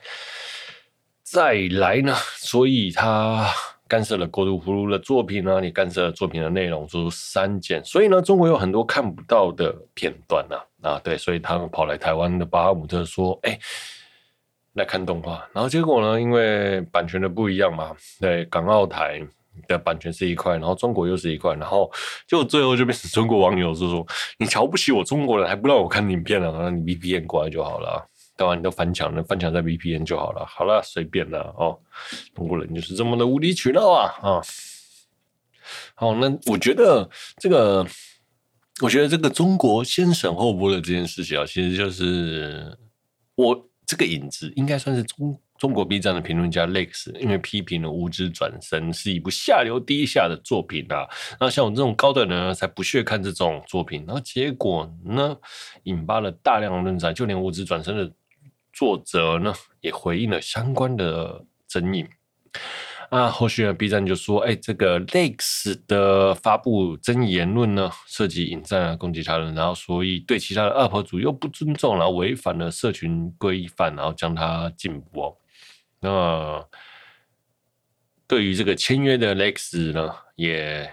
[1.22, 2.16] 再来呢？
[2.38, 3.48] 所以他
[3.88, 5.62] 干涉了过度葫芦的作品呢？
[5.62, 7.84] 你干涉了作品的内容，做出删减。
[7.86, 11.02] 所以呢，中国有很多看不到的片段啊啊！
[11.04, 13.60] 对，所以他们跑来台湾的巴姆特说：“哎、
[14.74, 19.22] 来看动画。”然后结果呢，因为版权的不一样嘛，对，港澳台
[19.68, 21.92] 的版权是一块，然后中国又是一块，然后
[22.28, 24.04] 就最后就变成中国网友就说
[24.40, 26.52] ：“你瞧不起我中国人，还不让我看影片了？
[26.52, 28.04] 那你 VPN 过来就好了。”
[28.38, 30.46] 当然，你都翻墙了，翻墙在 VPN 就好了。
[30.46, 31.78] 好了，随便了哦。
[32.36, 34.42] 中国人就是这么的无理取闹啊啊！
[35.96, 37.86] 好，那我觉得这个，
[38.82, 42.78] 我觉得这个中国先审后播的这件事情啊，其实就是
[43.36, 51.08] 我这个影子应该算是中中国 B 站的评论家 Lex，因为批评了《无知转身》是一部下流低下的作品啊。
[51.40, 55.36] 那像我这种高等人才不屑看这种作品，然后结果呢，
[55.84, 58.14] 引发了大量论战，就连《无知转身》的
[58.78, 62.06] 作者呢也回应了相关的争议
[63.10, 75.36] 啊，后续呢，B 站就说，哎，这个 Lex 的发布争议言论呢，涉及引战啊，攻击他人，然后所以对其他的 UP 主又不尊重，然后违反了社群规范，然后将他禁播。
[76.02, 76.64] 那
[78.28, 80.92] 对于这个签约的 Lex 呢，也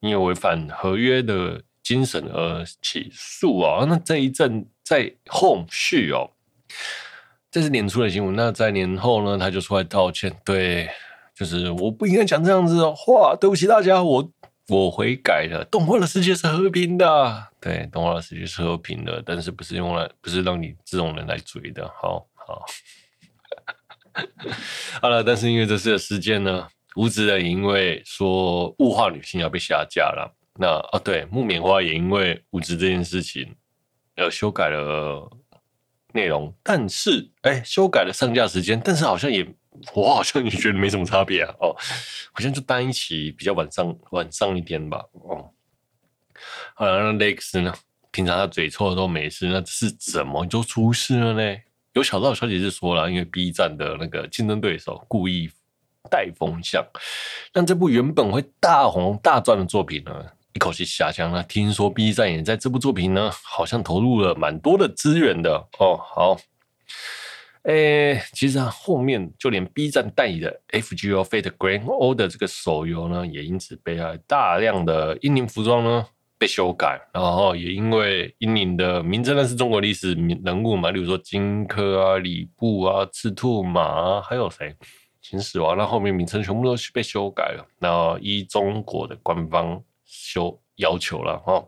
[0.00, 3.86] 因为违反合约的精神而起诉啊。
[3.88, 6.32] 那这一阵在后续哦，
[7.52, 8.34] 这是年初的新闻。
[8.34, 10.88] 那在年后呢，他就出来道歉，对。
[11.34, 14.30] 就是我不应该讲这样子的话，对不起大家，我
[14.68, 15.64] 我悔改了。
[15.70, 21.88] 动画的世界是和平的，对，动画的世界是和平的，但是不是用来，不是让你这种人来追的。
[21.88, 22.64] 好好，
[25.00, 30.30] 好了，但是因为这次的事件呢，无职的因为说物化女性要被下架了。
[30.58, 33.56] 那哦，对，木棉花也因为无职这件事情
[34.16, 35.28] 呃修改了
[36.12, 39.46] 内容，但是哎，修改了上架时间，但是好像也。
[39.94, 41.74] 我好像也觉得没什么差别啊，哦，
[42.30, 45.50] 好像就单一期比较晚上晚上一点吧，哦，
[46.74, 47.74] 好了，那 Lex 呢？
[48.10, 51.56] 平常他嘴臭都没事，那是怎么就出事了呢？
[51.94, 55.50] 有小道消息是说了，因为 B 站的那个竞争对手故意
[56.10, 56.86] 带风向，
[57.54, 61.42] 让这部原本会大红大赚的作品呢，一口气下降了。
[61.44, 65.96] 听说 B 站也在这部作品呢，好像投入了蛮多的资源的哦。
[65.96, 66.36] 好。
[67.64, 76.04] 诶、其实啊，后面就连 B 站代理的 FGO Fate Grand Order 这个手游呢，也因此被大量的英灵服装呢
[76.36, 84.74] 被修改，然后也因为英灵的名称呢是中国历史人物嘛，例如说荆轲啊、吕布啊、赤兔马啊，还有谁
[85.20, 89.80] 秦始皇，那后面名称全部都是被修改了，然后依中国的官方
[90.32, 91.62] 修要求了哈。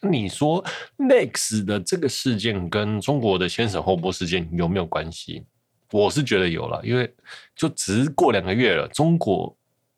[0.00, 0.64] 你说
[0.96, 5.44] Next 的这个事件跟中国的先审后播事件有没有关系？
[5.90, 7.14] 我是觉得有了，因为
[7.54, 9.56] 就只过两个月了，中国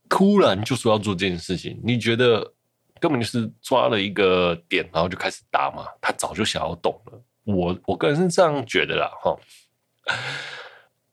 [0.09, 2.53] 突然就说要做这件事情，你觉得
[3.01, 5.87] 根本就是抓了一个点，然后就开始打嘛？
[6.01, 9.39] 他早就想要动了，我我个人是这样觉得啦，哈。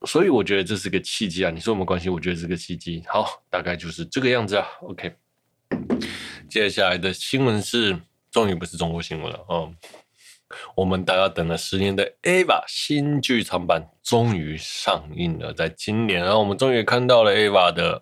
[0.05, 1.49] 所以我觉得这是个契机啊。
[1.49, 2.09] 你说有没有关系？
[2.09, 3.01] 我觉得是个契机。
[3.07, 4.67] 好，大概就是这个样子啊。
[4.81, 5.15] OK，
[6.49, 7.99] 接下来的新闻是。
[8.33, 9.71] 终于不是中国新闻了哦！
[10.75, 18.01] 我们大家等了十年的《EVA》新剧场版终于上映了，在今年，然后我们终于看到了《EVA》的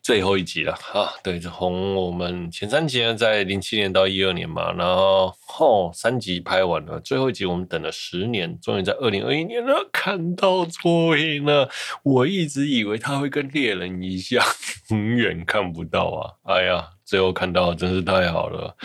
[0.00, 1.12] 最后一集了啊！
[1.22, 11.68] 对，从我们前三集呢，在零七年到一二年嘛，然后后三集拍完了，最后一集我们等了十年，终于在二零二一年了看到作品了。
[12.02, 14.42] 我一直以为他会跟猎人一样，
[14.88, 16.54] 永远看不到啊！
[16.54, 16.90] 哎呀！
[17.04, 18.76] 最后看到真是太好了，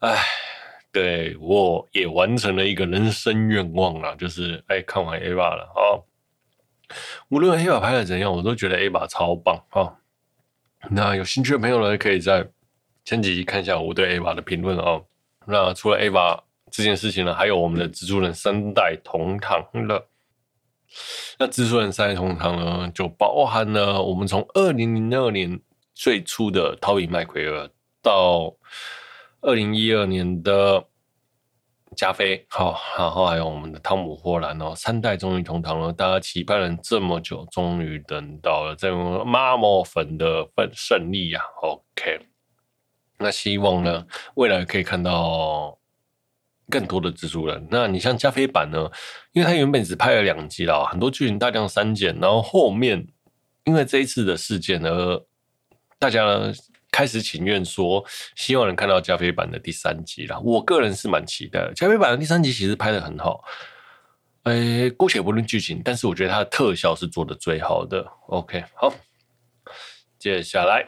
[0.00, 0.18] 哎，
[0.90, 6.02] 对，我也完成了一个人生愿望了，就是哎看完 AVA 了啊。
[7.28, 9.94] 无论 AVA 拍的怎样，我都觉得 AVA 超棒啊。
[10.90, 12.44] 那有兴趣的朋友呢，可以在
[13.04, 15.04] 前几集看一下我对 AVA 的评论哦。
[15.46, 16.40] 那除了 AVA
[16.72, 20.08] 这件事情呢，还有我们的蜘蛛人三代同堂了。
[21.38, 25.60] 那蜘蛛人三代同堂呢，就包含了我们从二零零二年。
[25.96, 27.70] 最初的陶比麦奎尔
[28.02, 28.52] 到
[29.40, 30.84] 二零一二年的
[31.96, 35.92] 加菲，好，然后还有我们的汤姆·霍兰哦，三代终于同堂了。
[35.92, 42.26] 大家期盼了这么久，终于等到了这个妈粉的份胜利呀！OK，
[43.18, 44.04] 那希望呢，
[44.34, 45.78] 未来可以看到
[46.70, 47.66] 更多的蜘蛛人。
[47.70, 48.90] 那你像加菲版呢？
[49.32, 53.06] 因为他原本只拍了两集了，很多剧情大量删减，然后后面
[53.64, 55.24] 因为这一次的事件而。
[55.96, 56.26] 大家
[56.90, 58.04] 开始请愿说，
[58.36, 60.38] 希望能看到加菲版的第三集了。
[60.40, 61.72] 我个人是蛮期待的。
[61.72, 63.42] 加菲版的第三集其实拍的很好，
[64.42, 68.06] 诶、姑且不论剧情，但是我觉得它的特效是做的最好的。
[68.26, 68.92] OK，好，
[70.18, 70.86] 接下来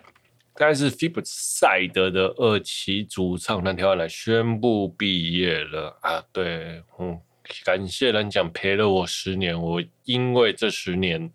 [0.57, 6.25] 该是菲普赛德的二期主唱蓝条来宣布毕业了啊！
[6.33, 7.21] 对，嗯，
[7.65, 11.31] 感谢蓝奖陪了我十年，我因为这十年。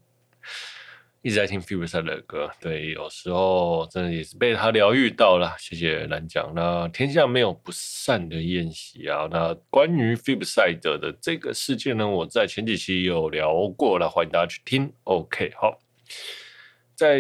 [1.24, 5.56] 一直在听 Phoebe 的歌，对，有时候真的也是被他疗愈到了。
[5.60, 6.52] 谢谢蓝奖。
[6.56, 9.28] 那天下没有不散的宴席啊。
[9.30, 14.92] 那关于 Phoebe 的这个事件呢，我在前几期有聊过了，欢迎大家去听。
[15.04, 15.78] OK，好。
[16.96, 17.20] 再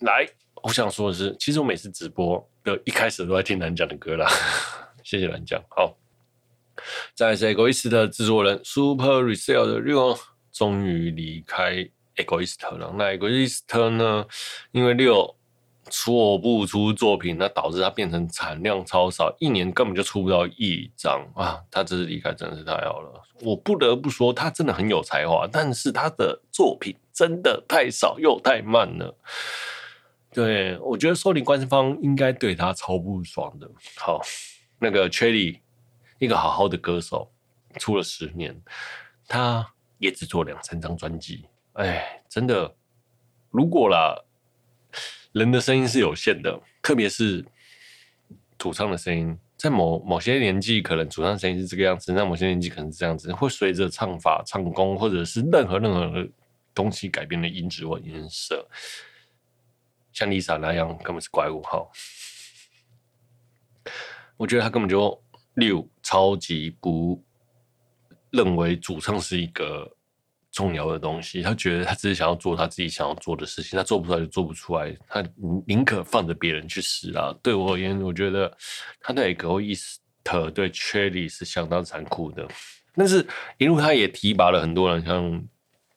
[0.00, 0.26] 来，
[0.64, 4.26] 我想说的是，其实我每次直播的一开始都在听蓝讲的歌啦。
[5.04, 5.62] 谢谢蓝讲。
[5.68, 5.94] 好，
[7.14, 10.18] 再来是 Egoist 的制作人 Super Resale 的 Ryo
[10.50, 11.88] 终于离开。
[12.16, 14.24] Egoist 了，那 Egoist 呢？
[14.70, 15.36] 因为六
[15.90, 21.60] 做不出作品，那导致他变成产量超少，一年根本就出不到一张啊！
[21.70, 29.14] 他这次离开真的是太好了，我不得不说他真的很有才华，但是他的作品真的太少又太慢了。
[30.34, 33.70] 对，我觉得索尼官方应该对他超不爽的。
[33.96, 34.20] 好，
[34.78, 35.60] 那个 Cherry，
[36.18, 37.32] 一个好好的歌手，
[37.78, 38.60] 出了十年，
[39.28, 39.66] 他
[39.98, 42.74] 也只做两三张专辑，哎，真的，
[43.50, 44.22] 如果啦。
[45.32, 47.44] 人的声音是有限的，特别是
[48.56, 56.28] 主唱的声音，在某某些年纪，可能主唱声音是这个样子；在某些年纪，可能是这样子，会随着唱法、唱功，或者是任何任何的
[56.72, 58.64] 东西改变的音质或音色。
[60.14, 61.86] 像 Lisa 那样，根本是怪物哈！
[64.38, 65.22] 我觉得他根本就
[65.56, 67.22] 六超级不
[68.30, 69.90] 认为主唱是一个。
[70.54, 75.20] 重要的东西，他觉得他只是想要做他自己想要做的事情，他做不出来就做不出来，他
[75.66, 77.34] 宁可放着别人去试啊。
[77.42, 78.56] 对我而言，我觉得
[79.00, 79.96] 他对 Egoist
[80.52, 82.46] 对 Cherry 是相当残酷的。
[82.94, 83.26] 但是，
[83.58, 85.24] 一路他也提拔了很多人，像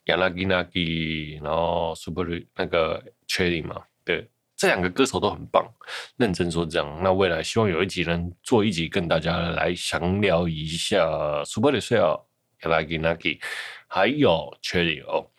[0.07, 2.25] Yanagi Nagi，然后 Super
[2.55, 5.69] 那个 Cherry 嘛，对，这两个歌手都很棒。
[6.15, 10.97] 认真说这样，那未来希望有一集能做一集跟大家来详聊一下
[11.43, 12.23] Super Junior
[12.61, 13.41] Yanagi Nagi。
[13.89, 15.29] 还有 Cherry 哦，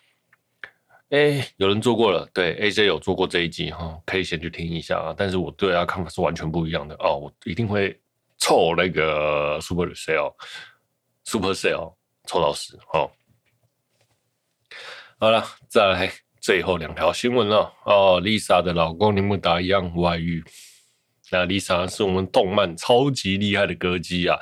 [1.09, 5.15] 哎，有人做过了，对，AJ 有做过这一集哈，可以先去听一下啊。
[5.17, 7.99] 但是我对他看法是完全不一样的哦，我一定会
[8.37, 11.95] 臭那个 Super Cell，Super Cell
[12.27, 13.09] 臭到死哦。
[15.19, 16.11] 好了，再来
[16.49, 20.43] 最后两条新闻了哦，Lisa 的老公铃木达一样外遇，
[21.31, 24.35] 那 Lisa 是我们动漫超级厉害的歌姬啊。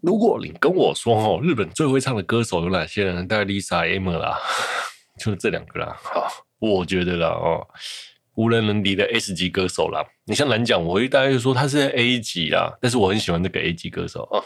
[0.00, 3.28] 如果你跟我说哦，日本最会唱的歌手有哪些人？
[3.28, 4.36] 大概 Lisa、Aimer 啦，
[5.20, 5.96] 就是这两个啦。
[6.02, 6.26] 好，
[6.58, 7.64] 我觉得啦哦，
[8.34, 10.04] 无人能敌的 S 级歌手啦。
[10.24, 14.42] 你像蓝奖，我一大概就说他是 A 级啦，但是我很喜欢这个 A 级歌手啊。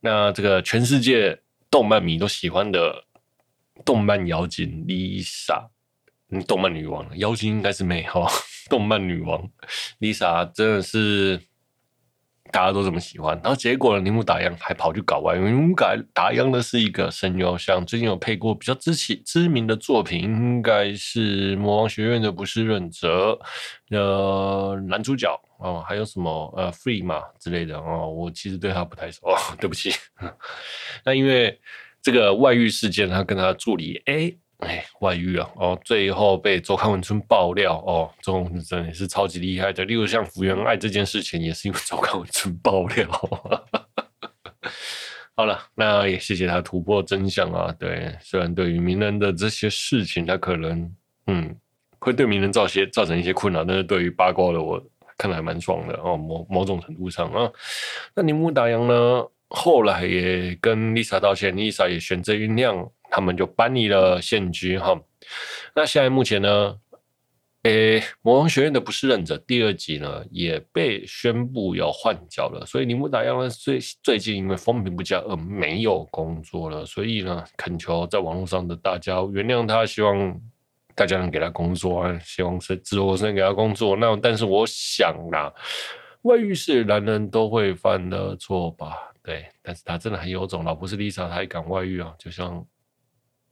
[0.00, 1.40] 那这个全世界
[1.70, 3.04] 动漫迷都喜欢的
[3.84, 5.68] 动漫妖精 Lisa，
[6.30, 8.26] 嗯，动漫女王，妖精应该是没哈。
[8.70, 9.48] 动漫女王
[10.00, 11.40] Lisa 真的是。
[12.52, 14.04] 大家都这么喜欢，然后结果呢？
[14.04, 15.44] 铃木达央还跑去搞外遇。
[15.44, 15.74] 铃木
[16.14, 23.32] 达央呢是一个声优，像最近有配过比较知起知名的作品，应该是《魔王学院的不是润泽》
[23.96, 28.08] 呃男主角哦，还有什么呃 Free 嘛之类的哦。
[28.08, 29.90] 我其实对他不太熟，哦、对不起。
[31.04, 31.60] 那因为
[32.06, 34.38] 这个外遇事件，他跟他助理 A。
[34.58, 35.50] 哎，外遇啊！
[35.56, 39.84] 哦，最后被周刊文春爆料哦，周刊文春也是超级厉害的。
[39.84, 43.08] 例如像福原爱这件事情，也是因为周刊文春爆料。
[45.34, 47.74] 好了，那也谢谢他突破真相啊。
[47.76, 50.88] 对，虽然对于名人的这些事情，他可能
[51.26, 51.56] 嗯
[51.98, 54.80] 会对名人造些造成一些困扰，但是对于八卦的我
[55.18, 56.16] 看来还蛮爽的哦。
[56.16, 57.50] 某某种程度上啊，
[58.14, 62.90] 那铃木达央呢，后来也跟 Lisa 道歉，Lisa 也选择原谅。
[63.08, 65.00] 他们就搬离了现居哈。
[65.76, 66.76] 那现在目前呢，
[67.62, 80.40] 诶，魔王学院的不是忍者第二集呢也被宣布要换角了，所以铃木达央呢最最近因为风评不佳而没有工作了，所以呢恳求在网络上的大家原谅他，希望
[80.96, 83.96] 大家能给他工作啊，希望是之后能给他工作。
[83.96, 85.48] 那但是我想啊，
[86.22, 89.12] 外遇是男人都会犯的错吧？
[89.26, 92.66] 对，但是他真的很有种，老婆是 Lisa，他还敢外遇啊，就像。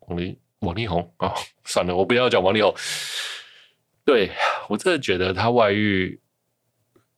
[0.07, 1.33] 王力王力宏啊、
[1.65, 2.75] 算了，我不要讲王力宏。
[4.05, 4.31] 对，
[4.69, 6.21] 我真的觉得他外遇，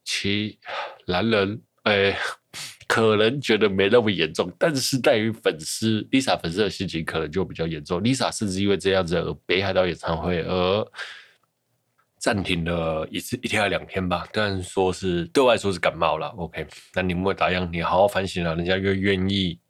[0.04, 0.56] 其
[1.08, 2.16] 男人哎，
[2.86, 8.00] 可能觉得没那么严重，但是在于粉丝 Lisa 粉丝的心情可能就比较严重。
[8.00, 10.92] Lisa 甚至因为这样子而北海道演唱会而
[12.26, 16.26] 暂停了一次一天还两天吧，但说是对外说是感冒了。
[16.30, 19.60] OK，那你们打样，你好好反省了，人家又愿意。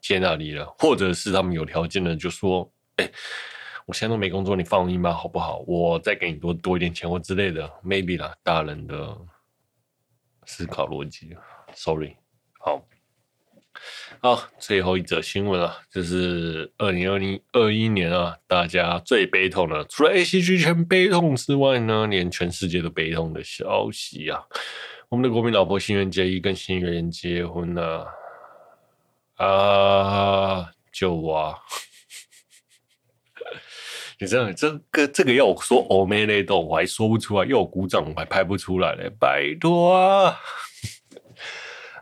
[0.00, 3.10] 接那里了，或者是他们有条件的，就说：“哎、
[3.84, 5.58] 我现在都没工作，你放我一马好不好？
[5.66, 9.18] 我再给你多多一点钱或之类的，maybe 啦。”大人的
[10.46, 11.36] 思考逻辑
[11.74, 12.16] ，sorry。
[12.60, 12.80] 好，
[14.20, 24.42] 好，最后一则新闻啊，就是二零二零二一年啊，大家最悲痛的，除了 ACG 圈悲痛之外呢，连全世界都悲痛的消息啊，
[25.08, 28.06] 我们的国民老婆新垣结衣跟新垣结婚了。
[29.36, 30.72] 啊！
[30.90, 31.56] 救我！
[34.18, 39.08] 你知道这个这个要我说欧美内斗，我还说不出来；要我鼓掌，我还拍不出来嘞！
[39.16, 40.40] 拜托啊！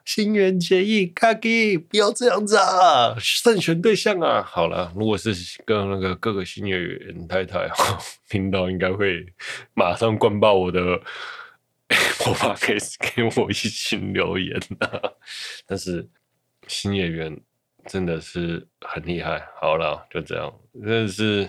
[0.06, 4.40] 新垣结衣，卡基不要这样子啊，慎选对象啊。
[4.40, 5.34] 好了，如果是
[5.66, 7.68] 跟那个各个新演员太太
[8.30, 9.26] 听到，应该会
[9.74, 10.80] 马上灌爆我的，
[12.24, 12.78] 我怕可以
[13.14, 14.88] 给我一星留言啊。
[15.66, 16.08] 但是
[16.68, 17.38] 新演员
[17.86, 19.44] 真的是很厉害。
[19.60, 21.48] 好了，就这样，真的是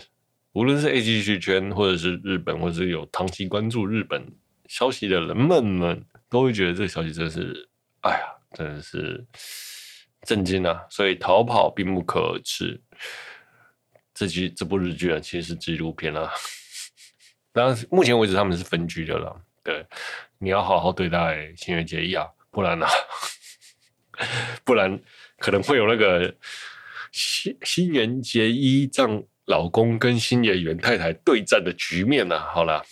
[0.53, 4.25] 无论是 AGC 圈，或者是日本，或者是有长期关注日本
[4.67, 6.03] 消息的人们们。
[6.29, 7.69] 都会觉得这个消息真是，
[8.01, 8.25] 哎呀，
[8.57, 9.23] 真的是
[10.23, 10.83] 震惊啊！
[10.89, 12.81] 所以逃跑并不可耻。
[14.15, 16.27] 这集这部日剧啊，其实是纪录片啊。
[17.51, 19.39] 当然，目前为止他们是分居的了。
[19.63, 19.85] 对，
[20.39, 22.91] 你要好好对待新垣结衣啊，不然呢、啊，
[24.65, 24.99] 不然
[25.37, 26.35] 可能会有那个
[27.11, 32.49] 新新垣结衣让老公跟新演员太太对战的局面呢、啊。
[32.51, 32.83] 好了，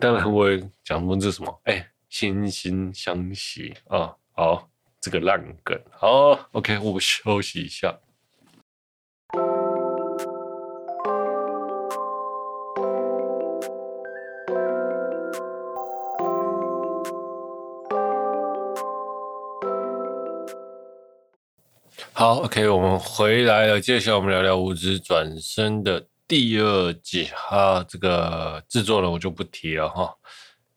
[0.00, 0.48] 当然我
[0.82, 1.86] 讲问这什么，哎。
[2.12, 4.14] 惺惺相惜啊！
[4.32, 4.70] 好，
[5.02, 5.76] 这个烂梗。
[5.90, 7.98] 好，OK，我们休息一下。
[22.12, 23.80] 好，OK，我们回来了。
[23.80, 27.28] 接下来我们聊聊《无职转生》的第二季。
[27.50, 30.14] 啊，这个制作人我就不提了哈。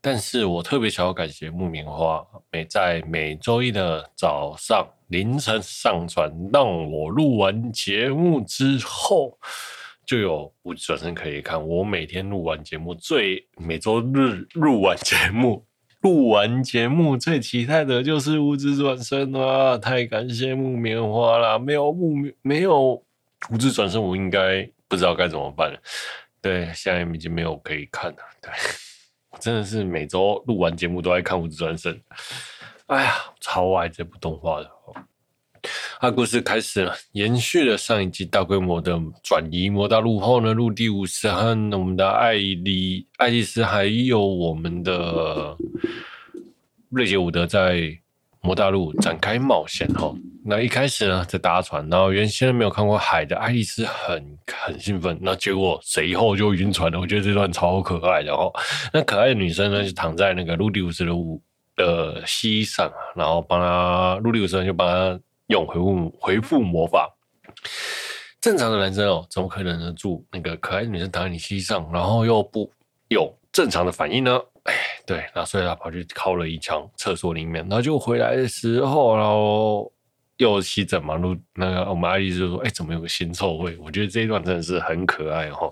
[0.08, 9.36] 但是我特别想要感谢木棉花，每在每周一的早上凌晨上传，让我录完节目之后
[10.06, 11.68] 就有无职转身可以看。
[11.68, 15.66] 我每天录完节目，最每周日录完节目，
[16.02, 19.76] 录完节目最期待的就是无职转身啊！
[19.76, 23.04] 太感谢木棉花了，没有木，没有
[23.50, 25.80] 无职转身，我应该不知道该怎么办了。
[26.44, 28.18] 对，现在已经没有可以看了。
[28.40, 28.52] 对。
[29.40, 31.94] 真的是每周录完节目都爱看《五指转生》，
[32.88, 34.70] 哎呀，超爱这部动画的。
[36.00, 45.58] 啊，故事开始了，延续了上一季大规模的转移魔大陆后呢，陆地武士和我们的艾丽、爱丽丝，还有我们的
[46.90, 48.00] 瑞杰伍德在。
[48.46, 57.00] 魔大陆展开冒险哈，那一开始呢，在搭船，然后原先没有看过海的爱丽丝很很兴奋，那结果随后就晕船了。
[57.00, 58.54] 我觉得这段超可爱的哦。
[58.94, 61.12] 那可爱的女生呢，就躺在那个陆地武士的
[61.76, 67.12] 的膝上，然后帮他陆地武士就帮他用回复回复魔法。
[68.40, 72.72] 正常的男生哦，怎么可能忍住那个可爱的女生躺在你膝上，然后又不
[73.08, 74.40] 有正常的反应呢？
[74.66, 74.74] 哎，
[75.06, 79.92] 对，然后所以他跑去敲了一枪，厕所里面，然后就回来的时候，然后
[80.38, 85.72] 又洗整马，路那个我们爱丽丝就说：“哎，怎么有个腥臭味？”我觉得这一段真的是很可爱哈。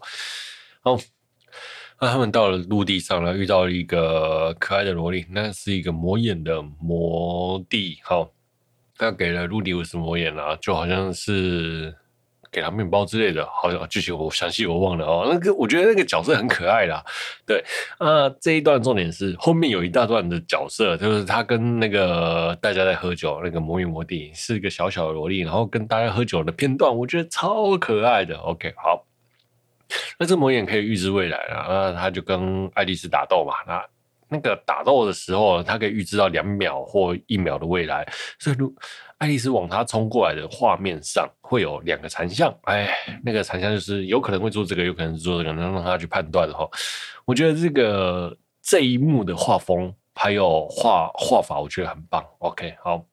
[0.84, 1.00] 哦，
[2.00, 8.32] 那他们到了陆地上了，遇到了一个可爱的萝莉，那是一个魔眼的魔帝，好，
[8.96, 11.96] 他给了陆地武士魔眼啊，就好像是。
[12.54, 15.28] 给他面包之类的，好像剧情我详细我忘了哦。
[15.30, 17.04] 那个我觉得那个角色很可爱啦，
[17.46, 17.64] 对
[17.98, 18.30] 啊。
[18.40, 28.38] 这一段重点是后面有一大段的角色，就是他跟那个大家在喝酒，那个魔女魔帝是一个小小的萝莉，然后跟大家喝酒的片段，我觉得超可爱的。
[28.38, 29.06] OK，好，
[30.20, 33.84] 那这魔眼可以预知未来啊，那他就跟爱丽丝打斗嘛，那
[34.34, 38.06] 那个打斗的时候，他可以预知到两秒或一秒的未来，
[38.38, 38.74] 所以如。
[39.20, 42.90] 爱丽丝往他冲过来的画面上会有两个残像，哎，
[43.24, 46.68] 那个残像就是有可能会做这个，有可能做这个，能让他去判断的话，
[47.24, 52.22] 我觉得这个这一幕的画风还有画画法，我觉得很棒。
[52.40, 53.06] OK，好，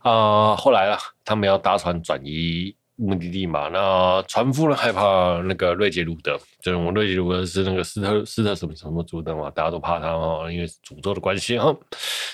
[0.00, 2.76] 啊、后来了，他们要搭船转移。
[3.00, 11.74] 目的地嘛，那船夫呢害怕那个瑞杰鲁德，就是我们瑞杰鲁德是那个斯特斯特什么什么族的嘛，大家都怕他嘛，因为诅咒的关系哈。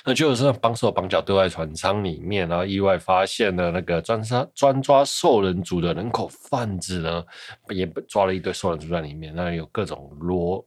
[0.05, 7.25] 那就是绑手绑脚都在船舱里面，然后意外发现了那个专杀专抓兽人族的人口贩子呢，
[7.69, 10.65] 也抓了一堆兽人族在里面，那有各种罗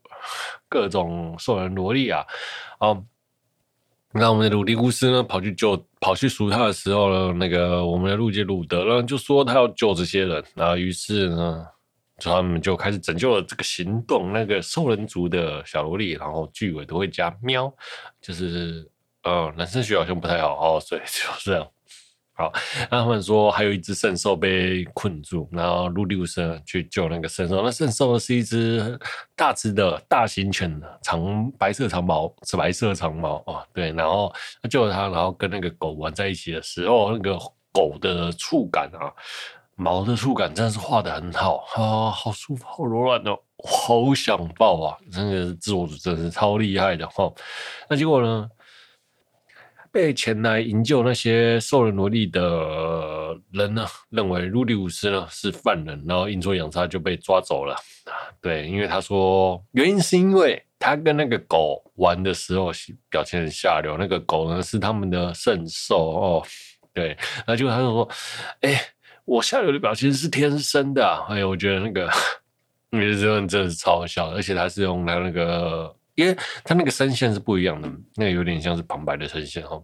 [0.70, 2.26] 各种兽人萝莉啊，
[2.80, 2.98] 啊。
[4.12, 11.66] 那我们的鲁迪乌斯呢，跑去救，跑去赎他的时候呢，那个我们的路杰鲁德呢，就说他要救这些人，然后于是呢，
[12.18, 17.72] 他们就开始拯救了这个行动，那个兽人族的小萝莉，然后句尾都会加喵，
[18.20, 18.90] 就是
[19.22, 21.68] 呃，男生学好像不太好哦，所以 就这样。
[22.40, 22.50] 好，
[22.90, 27.62] 那他们说还有一只圣兽被困住，然后路迪乌斯去救那个圣兽。
[27.62, 28.98] 那圣兽是一只
[29.36, 33.62] 大只的大型犬，长白色长毛，是白色长毛哦。
[33.74, 37.38] 对，然后他救了他，然后跟那个狗玩在一起的时候，那个
[37.74, 39.12] 狗的触感啊，
[39.76, 44.98] 毛的触感真的是画的很好啊，好舒服，好柔软哦，好想抱啊！
[45.12, 47.30] 真的是制作组真的是超厉害的哈。
[47.90, 48.50] 那结果呢？
[49.92, 57.76] 被前来营救那些兽人奴隶的人呢，认为鲁迪乌斯呢是犯人，然后阴错阳差就被抓走了。
[58.42, 62.72] 对，因为他说原因是因为他跟那个狗玩的时候
[63.10, 66.44] 表现很下流，那个狗呢是他们的圣兽哦。
[66.94, 68.10] 对，那就他就说，
[68.62, 68.82] 哎，
[69.26, 71.26] 我下流的表情是天生的啊。
[71.30, 72.10] 哎，我觉得那个。
[72.92, 79.82] 那个真的真的是超笑，而且他是用它那个，因为他那个声线是不一样的，那个有点像是旁白的声线哦。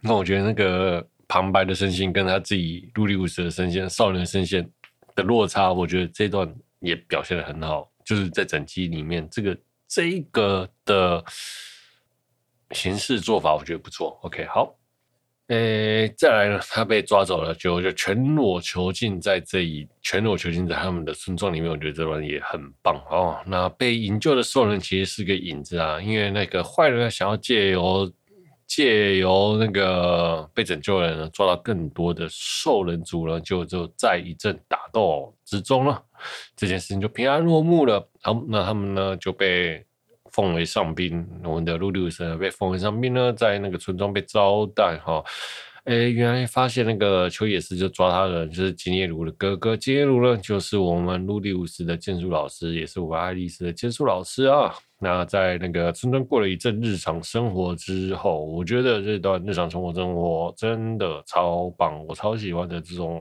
[0.00, 4.66] 那我觉得那个旁白的声线跟他自己鲁迪乌斯的声线、少年的声线
[5.14, 6.50] 的落差，我觉得这段
[6.80, 11.22] 也表现的很好，就是在整集里面这个这一个的
[12.70, 14.18] 形式做法，我觉得不错。
[14.22, 14.74] OK，好。
[15.54, 21.70] 诶、再来呢，他被抓走了，就就全裸囚禁在这一全裸囚禁在他们的村庄里面。
[21.70, 23.38] 我觉得这段也很棒哦。
[23.44, 28.10] 那被营救的兽人其实是个影子啊，因为那个坏人想要借由
[28.66, 36.02] 借由那个被拯救的人呢，抓到更多的兽人族呢，就就在一阵打斗之中了，
[36.56, 38.08] 这件事情就平安落幕了。
[38.22, 39.84] 好，那他们呢就被。
[40.32, 45.22] 奉为上宾，我们的鲁迪乌斯被奉为上宾呢，在那个村庄被招待哈。
[45.84, 54.72] 哎，原来发现那个秋野斯就抓他的人就是金叶鲁的哥哥，金叶鲁呢就是我们鲁迪乌斯的剑术老师，也是我们爱丽丝的剑术老师啊。
[55.00, 63.20] 那在那个村庄过了一阵日常生活之后，我觉得这段日常生活生活真的超棒，我超喜欢的这种。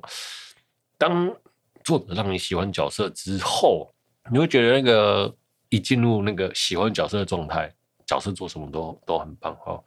[1.00, 1.36] 当
[1.84, 3.92] 作者让你喜欢角色之后，
[4.32, 5.36] 你会觉得那个。
[5.72, 7.74] 一进入那个喜欢角色的状态，
[8.06, 9.84] 角色做什么都都很棒哦。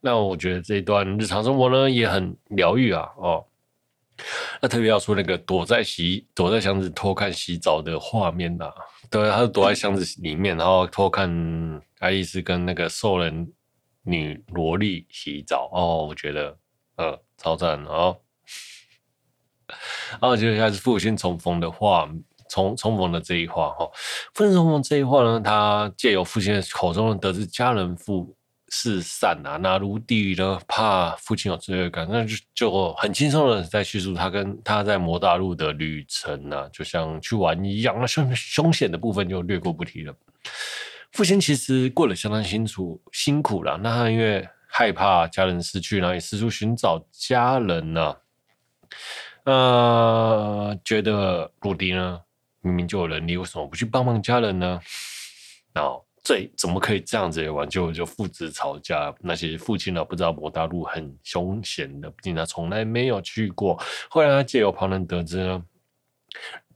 [0.00, 3.46] 那我觉得这一段日常生活呢也很疗愈啊哦。
[4.60, 8.72] 那特别要说那个躲在洗躲在箱子偷看洗澡的画面呐、
[9.10, 11.30] 对，他是躲在箱子里面，然后偷看
[11.98, 13.52] 爱丽丝跟那个兽人
[14.02, 16.56] 女萝莉洗澡哦，我觉得
[16.96, 18.16] 呃超赞哦。
[20.20, 22.22] 然后接下来是父亲重逢的画面。
[22.52, 23.88] 重重逢的这一话哈，
[24.34, 28.36] 父亲重逢这一话呢，他借由父亲的口中得知家人父
[28.68, 40.14] 是散啊，那鲁迪呢怕父亲有罪恶感，那就就很轻松的在叙述他跟他在魔大陆的旅程啊，就像去玩一样，那凶凶险的部分就略过不提了。
[41.12, 48.16] 父亲其实过得相当辛苦辛苦了，那他因为害怕家人失去，然后也四处寻找家人呢、
[49.44, 52.20] 呃，觉得鲁迪呢。
[52.62, 54.80] 明明就有能力，为什么不去帮帮家人呢？
[55.74, 57.68] 然后这怎么可以这样子玩？
[57.68, 63.80] 就就父子吵架，那些父亲呢不知道魔大陆很凶险的，毕竟他从来没有去过。
[64.08, 65.64] 后来他借由旁人得知呢，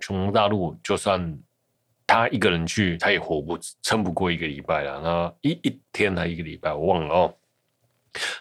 [0.00, 1.38] 去魔大陆就算
[2.06, 5.00] 他一个人去，他也活不撑不过一个礼拜了。
[5.00, 7.34] 那一一天还一个礼拜，我忘了哦。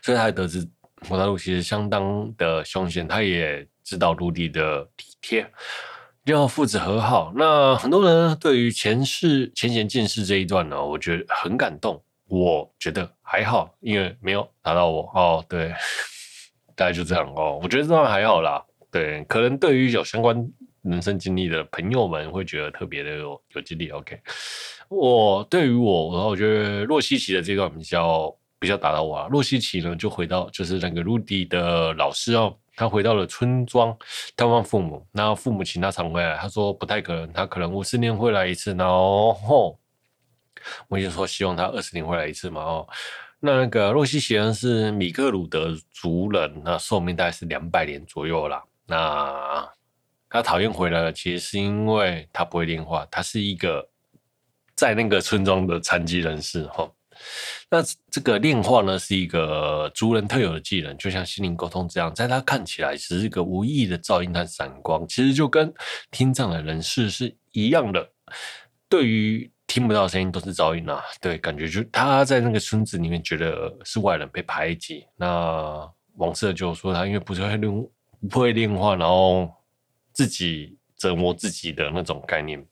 [0.02, 0.68] 所以他得知
[1.10, 5.52] 魔大陆其实相当的凶险，他也知道陆地的体贴。
[6.26, 12.02] 要父子和好，那很多人对于前世前贤尽世这一段呢，我觉得很感动。
[12.28, 15.46] 我觉得还好，因为没有打到我哦。
[15.48, 15.72] 对，
[16.76, 17.60] 大概就这样哦。
[17.62, 18.60] 我觉得这段还好啦。
[18.92, 20.36] 对，可能对于有相关
[20.82, 23.90] 人生经历的朋友们会觉得特别的有有经历。
[23.90, 24.20] OK，
[24.90, 29.28] 我对于我，然后我觉得洛西奇的这段比较比较打到我啊。
[29.28, 32.58] 洛西奇呢，就回到就是那个鲁迪的老师哦。
[32.76, 33.98] 他回到了村庄
[34.36, 39.80] 探望父母，然后父母请他常回来，他说不太可能，他可能五十年会来一次，然后
[40.88, 42.62] 我就说希望他二十年会来一次嘛。
[42.62, 42.88] 哦，
[43.40, 48.64] 那个洛西奇呢是米克鲁德族人，那寿命大概是两百年左右啦。
[48.88, 49.68] 那
[50.30, 53.88] 他讨厌回来了，其实是因为他不会电话，他是一个
[54.76, 56.92] 在那个村庄的残疾人士哦。
[57.70, 65.74] 那这个炼化呢，是一个族人特有的技能，就像心灵沟通这样，在他看起来只是一个无意义的噪音和闪光，其实就跟
[66.12, 68.08] 听障的人士是一样的。
[68.88, 75.06] 对于听不到声音都是噪音啊，对，感觉就他在那个村子里面觉得是外人被排挤。
[75.16, 77.88] 那王色就说他因为不是会炼
[78.30, 79.52] 不会炼化，然后
[80.14, 82.64] 自己折磨自己的那种概念，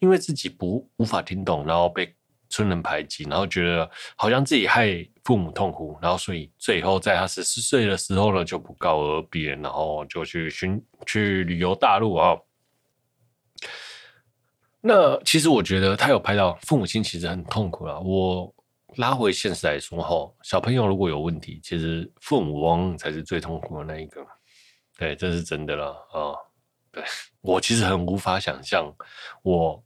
[0.00, 2.14] 因为自己不无法听懂，然后被。
[2.52, 4.86] 村人排挤，然后觉得好像自己害
[5.24, 12.36] 父母痛苦，然后所以最后在他十四岁的时候呢，就不告而别，然后就去寻去旅游大陆啊。
[14.82, 17.98] 那其实我觉得他有拍到父母亲其实很痛苦啊。
[18.00, 18.54] 我
[18.96, 24.22] 拉回现实来说哈，小朋友如果有问题，其实父母往往才是最痛苦的那一个。
[24.98, 26.36] 对，这是真的了啊。
[26.90, 27.02] 对，
[27.40, 28.94] 我其实很无法想象
[29.42, 29.82] 我，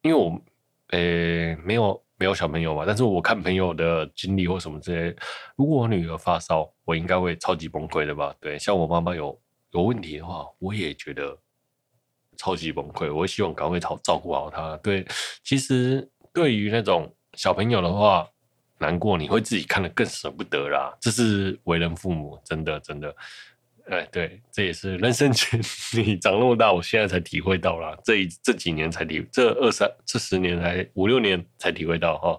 [0.00, 0.40] 因为我。
[0.88, 5.16] 呃，没有没有小朋友嘛，但是我看朋友的经历或什么之类，
[5.56, 8.34] 如果我女儿发烧，我应该会超级崩溃的吧？
[8.40, 9.38] 对，像我妈妈有
[9.72, 11.36] 有问题的话，我也觉得
[12.36, 13.12] 超级崩溃。
[13.14, 14.76] 我希望赶快照照顾好她。
[14.78, 15.06] 对，
[15.44, 18.26] 其实对于那种小朋友的话，
[18.78, 20.96] 难过你会自己看得更舍不得啦。
[21.00, 23.14] 这是为人父母，真的真的。
[23.90, 25.58] 哎，对，这也是人生经
[25.94, 27.96] 历， 长那么大，我现在才体会到啦。
[28.04, 32.38] 这一这几年才体，这二三这十年才五六年才体会到哈。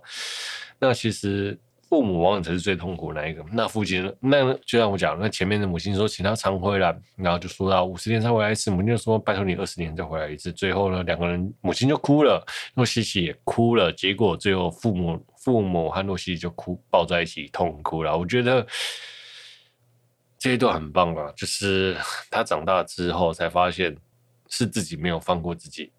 [0.78, 3.44] 那其实父母往往才是最痛苦的那一个。
[3.52, 10.52] 那父亲，那就像我讲，那前面的母亲说请他常回来，然后就说到五十年才回来一次，母亲就说拜托你二十年再回来一次。
[10.52, 12.46] 最后呢，两个人母亲就哭了，
[12.76, 18.16] 洛西西也哭了，结果最后父母父母和洛西西就哭抱在一起痛哭了。
[18.16, 18.64] 我觉得。
[20.40, 21.98] 这一段很棒啊，就是
[22.32, 23.94] 他长大之后才发现
[24.48, 25.92] 是自己没有放过自己，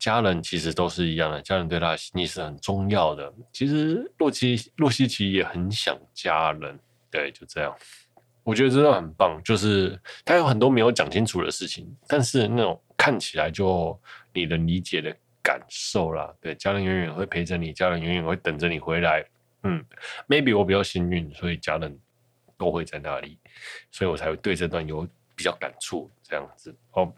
[0.00, 3.32] 家人其实都是一样的，家人对他的心意是很重要的。
[3.52, 6.76] 其实洛奇洛西奇也很想家人，
[7.08, 7.72] 对，就这样。
[8.42, 13.96] 我觉得这段很棒，就是他有很多没有讲清楚的事情，但是那种看起来就
[14.32, 19.24] 你能理解的感受啦，对，家人永远会陪着你，家人永远会等着你回来。
[19.62, 19.82] 嗯
[20.28, 21.96] ，maybe 我比较幸运，所以家人。
[22.56, 23.36] 都会在那里，
[23.90, 27.12] 所以我才会对这段有比较感触，这样子哦。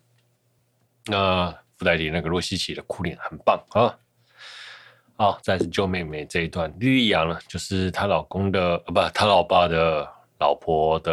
[1.07, 3.99] 那附带里那个洛西奇的哭脸很棒啊。
[5.16, 10.07] 好，再是救妹妹这一段，莉莉亚呢，就是她老公的，不，她老爸的
[10.39, 11.12] 老婆的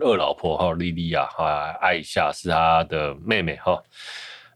[0.00, 3.82] 二老婆哈，莉莉亚哈，艾夏是她的妹妹哈。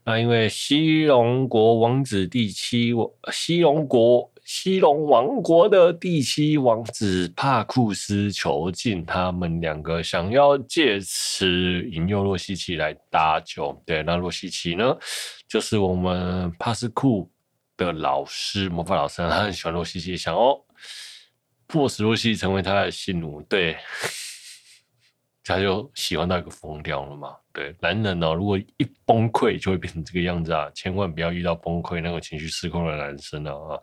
[0.05, 2.93] 那因为西龙国王子第七，
[3.31, 4.29] 西龙国。
[4.43, 11.47] 西龙王国的第七王子帕库斯囚禁他们两个，想要借此
[11.89, 13.71] 引诱洛西奇来搭救。
[13.85, 14.97] 对，那洛西奇呢，
[15.47, 17.31] 就是我们帕斯库
[17.77, 20.59] 的老师，魔法老师，他很喜欢洛西奇，想要
[21.65, 23.41] 迫使洛西成为他的信奴。
[23.43, 23.77] 对，
[25.41, 27.33] 他就喜欢到一个疯掉了嘛。
[27.53, 33.79] 对，男人哦，如果一崩溃就会变成这个样子啊，千万不要遇到崩溃那个情绪失控的男生啊。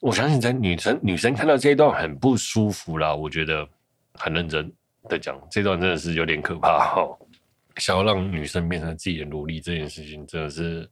[0.00, 3.66] 我相信在女生女生看到这一段很不舒服啦，我觉得
[4.14, 4.70] 很认真
[5.08, 7.18] 的讲，这段真的是有点可怕哈。
[7.78, 10.88] 想要让女生变成自己的奴隶这件事情，真的是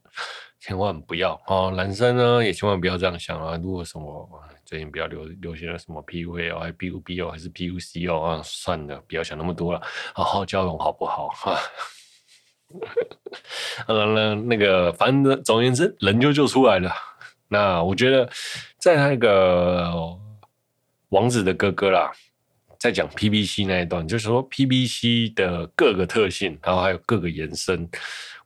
[0.58, 1.72] 千万不要哦。
[1.76, 3.56] 男生呢也千万不要这样想啊。
[3.62, 4.28] 如果什么
[4.64, 9.80] 最近比较流流行了什么 PUA 哦，还 PUB 哦，还是 PUC 哦啊，算了，不要想那么多了，
[10.12, 11.56] 好好交往好不好哈？
[13.86, 16.92] 嗯，那那个反正总而言之，人就救出来了。
[17.46, 18.28] 那我觉得，
[18.82, 19.94] 在那个
[21.10, 22.10] 王子的哥哥啦，
[22.80, 27.88] 在讲 PVC 那一段，就是说 PVC 的各个特性，然后还有各个延伸，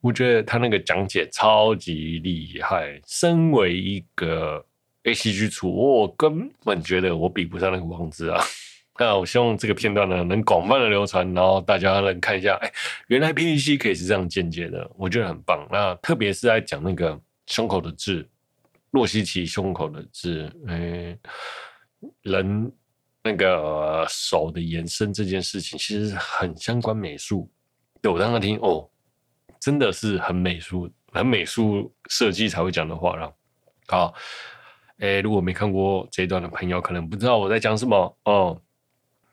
[0.03, 3.01] 我觉得他那个讲解超级厉害。
[3.07, 4.63] 身为一个
[5.05, 8.39] ACG 厨，我根本觉得我比不上那个王子啊。
[9.01, 12.71] 那我希望这个片段呢，能广泛的流传，然后大家能看一下，哎，
[13.07, 15.67] 原来 PVC 可以是这样间接的，我觉得很棒。
[15.73, 18.29] 那特别是在讲那个胸口的痣。
[18.97, 21.19] 洛西奇胸口的痣，嗯，
[22.23, 22.73] 人
[23.23, 27.53] 那个手的延伸这件事情，其实很相关美术。
[28.01, 28.91] 对，我刚刚听哦，
[29.61, 33.31] 真的是很美术、很美术设计才会讲的话了。
[33.87, 34.15] 好，
[34.97, 38.59] 哎，如果没看过这一段的朋友，可能不知道我在讲什么哦。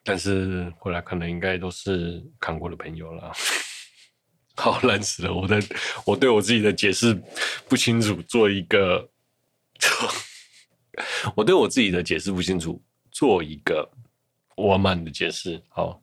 [0.03, 3.32] 但是后来可能应该都是看过的朋友了。
[4.57, 5.34] 好，烂死了！
[5.34, 5.57] 我的，
[6.05, 7.18] 我对我自己的解释
[7.70, 9.09] 不清楚，做一个。
[11.36, 12.81] 我对我自己的解释不清楚，
[13.11, 13.89] 做一个
[14.57, 15.61] 完满的解释。
[15.69, 16.01] 好，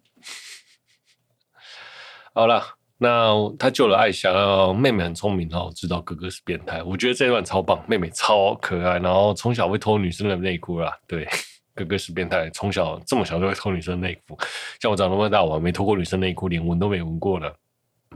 [2.35, 2.63] 好了，
[2.99, 4.33] 那他救了艾夏，
[4.73, 6.83] 妹妹很聪明，然后知道哥哥是变态。
[6.83, 10.99] 我觉得这段超棒，妹妹超可爱，然后从小会偷女生的内裤啦。
[11.07, 11.29] 对，
[11.75, 14.37] 哥哥是变态，从小这么小就会偷女生内裤。
[14.81, 17.49] 像我长那么大，我还没偷过女生内裤，连闻都没闻过呢。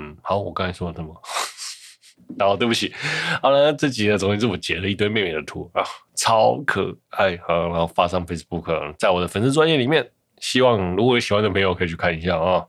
[0.00, 1.22] 嗯，好，我刚才说了什么？
[2.38, 2.92] 然后对不起，
[3.40, 5.84] 好了，这集呢，总之是我截了一堆妹妹的图啊，
[6.16, 12.66] 超可爱好，然后发上 Facebook，在我的粉丝专业里面，希望如果有喜欢的朋友可以去看一下啊。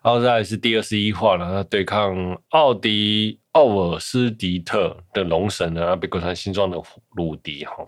[0.00, 6.80] 然后再来是第二十一话呢，他对抗奥迪奥尔斯迪特的龙神呢，被割穿新装的
[7.16, 7.86] 鲁迪哈。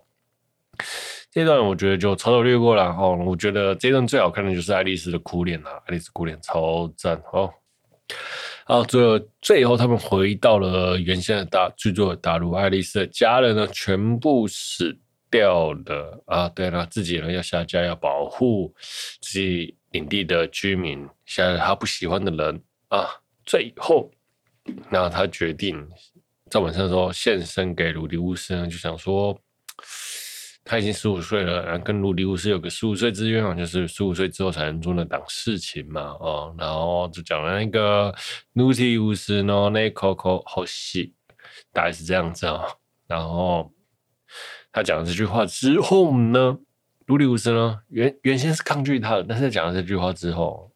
[1.31, 7.49] 这段我觉得就草草略过了哈，我觉得这段最好看的就是爱丽丝的哭脸啊，爱丽丝哭脸超赞哦。
[8.71, 14.97] 然后最后，最后他们回到了原先的大制作的大陆，爱丽丝的家人呢全部死
[15.29, 16.49] 掉了啊！
[16.51, 18.73] 对了，自己呢要下家，要保护
[19.21, 23.09] 自己领地的居民，现在他不喜欢的人啊。
[23.45, 24.09] 最后，
[24.89, 25.85] 那他决定
[26.49, 29.37] 在晚上的时候献身给鲁迪乌斯呢，就想说
[30.71, 38.15] 他已经十五岁了，然后跟卢迪乌斯有个十五岁之约嘛，就是十五岁之后才能做那档事情嘛，哦，然后就讲了那个
[38.53, 41.13] 卢迪乌斯呢，那口口好戏，
[41.73, 42.77] 大概是这样子啊、哦。
[43.09, 43.73] 然后
[44.71, 46.57] 他讲了这句话之后呢，
[47.07, 50.71] 卢迪乌斯呢原原先是抗拒他的，但是讲了这句话之后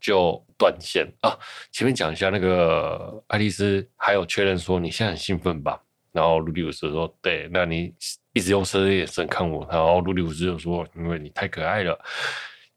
[0.00, 1.38] 就断线啊。
[1.70, 5.80] 前面讲一下那个爱丽丝，还有确认说你现在很兴奋吧？
[6.10, 7.94] 然后卢迪乌斯说对，那你。
[8.32, 11.98] 一直用色的眼神看我，然后路里乌斯就说：“因为你太可爱了。”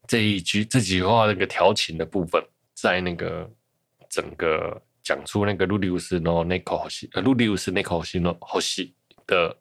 [0.06, 2.42] 这一句这几句话那个调情的部分，
[2.74, 3.48] 在那个
[4.10, 8.94] 整个讲出那个路里乌斯诺那口戏，呃，卢迪乌斯那口戏诺后戏
[9.26, 9.56] 的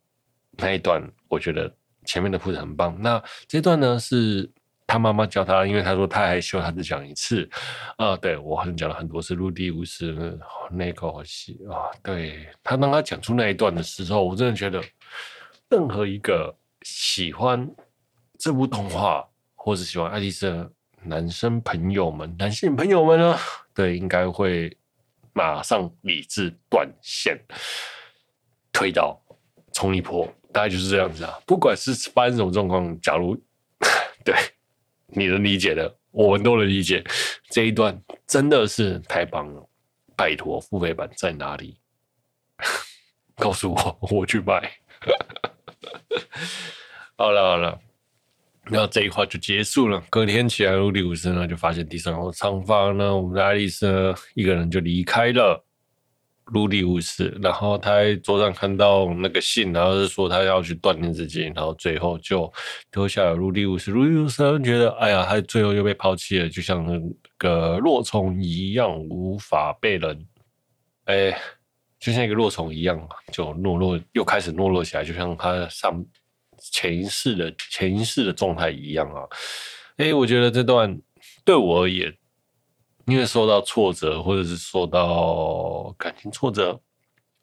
[0.58, 1.74] 那一段，我觉得
[2.06, 3.00] 前面的铺陈很棒。
[3.00, 4.52] 那这段呢，是
[4.88, 7.50] 他妈妈教他，因为他说太害羞，他只讲一次。
[7.96, 10.38] 啊、对我好像讲了很多次路里乌斯
[10.72, 14.84] 那口戏啊，对他当他讲出那一段的时候，我真的觉得。
[15.74, 17.68] 任何一个喜欢
[18.38, 20.72] 这部动画或者喜欢爱丽丝的
[21.02, 23.36] 男生朋友们、男性朋友们呢，
[23.74, 24.78] 对，应该会
[25.34, 27.44] 马上理智断线，
[28.72, 29.20] 推倒
[29.72, 31.40] 冲一波，大概就是这样子啊。
[31.48, 33.36] 不管是发生什么状况，假如
[34.24, 34.36] 对
[35.08, 37.04] 你能理解的，我们都能理解。
[37.50, 39.68] 这一段真的是太棒了，
[40.16, 41.80] 拜托，付费版在哪里？
[43.38, 44.72] 告诉我，我去买。
[47.16, 47.80] 好了好了，
[48.70, 50.02] 那这一块就结束了。
[50.10, 55.64] 隔天起来，卢迪乌斯呢就发现第三号长发呢，我们的爱丽丝呢一个人就离开了
[56.46, 57.38] 卢迪乌斯。
[57.42, 62.52] 然后他在桌上看到那个信，然后是说他要去锻炼自己，然后最后就
[62.92, 63.92] 丢下了卢迪乌斯。
[63.92, 67.00] 卢迪乌斯觉得，哎呀，他最后又被抛弃了，就像那
[67.38, 70.26] 个若虫一样，无法被人，
[71.06, 71.38] 哎。
[72.04, 73.00] 就像一个落虫一样，
[73.32, 76.06] 就懦弱，又开始懦弱起来，就像他上
[76.58, 79.24] 前一世的前一世的状态一样啊！
[79.96, 81.00] 哎、我觉得这段
[81.46, 82.14] 对我而言，
[83.06, 86.78] 因为受到挫折，或者是受到感情挫折，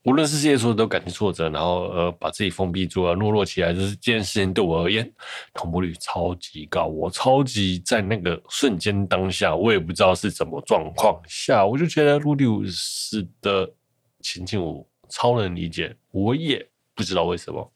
[0.05, 5.11] 无论是这些挫折都感情挫折，然后呃把自己封闭住了，懦弱起来，就是这件事情对我而言，
[5.55, 6.85] 同步率超级高。
[6.85, 13.73] 我超级在那个瞬间当下，我也不知道是什么状况下，我就觉得卢迪乌斯的。
[14.21, 16.65] 情境我超能理解，我也
[16.95, 17.73] 不知道为什么。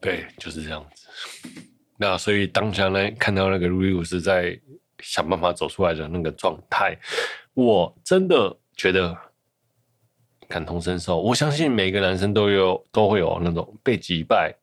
[0.00, 1.06] 对，就是这样子。
[1.96, 4.60] 那所以当下呢，看到那个卢迪乌斯在
[5.00, 6.94] 想办法走出来的那个状态，
[7.54, 9.16] 我真的觉得
[10.48, 11.20] 感同身受。
[11.20, 14.54] 我相信每个男生都有都会有那种被击败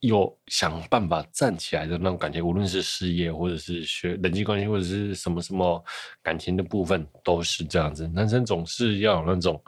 [0.00, 5.84] 又想办法站起来的那种感觉，无论是事业或者是学人际关系或者是什么什么
[6.22, 8.08] 感情的部分，都是这样子。
[8.08, 9.62] 男生总是要有那种。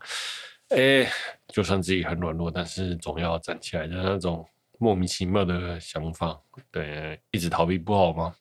[0.74, 1.10] 哎，
[1.48, 4.46] 就算自己很软弱，但是总要站起来的那种
[4.78, 6.40] 莫名其妙的想法。
[6.70, 8.34] 对，一直逃避不好吗？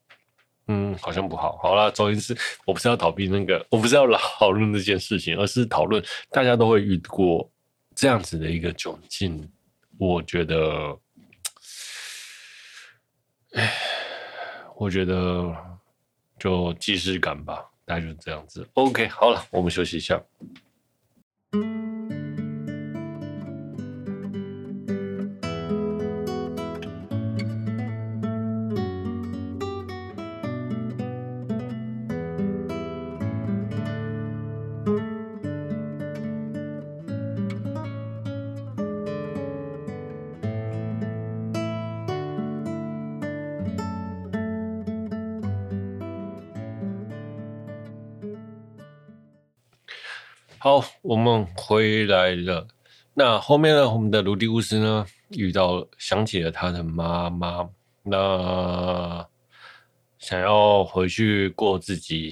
[0.67, 1.57] 嗯，好像不好。
[1.57, 7.49] 好啦，总之，我不是要逃避那个，我不是要讨论这件事情，而是讨论大家都会遇过
[7.95, 9.51] 这样子的一个窘境。
[9.97, 10.97] 我觉得，
[13.53, 13.73] 哎，
[14.77, 15.53] 我觉得
[16.39, 18.65] 就既视感吧，大概就是这样子。
[18.75, 20.21] OK，好了，我们休息一下。
[51.12, 52.66] 我们回来了。
[53.14, 53.91] 那后面呢？
[53.91, 57.70] 我们的卢迪乌斯呢，遇到想起了他的妈妈，
[58.01, 59.28] 那
[60.20, 62.32] 想要回去过自己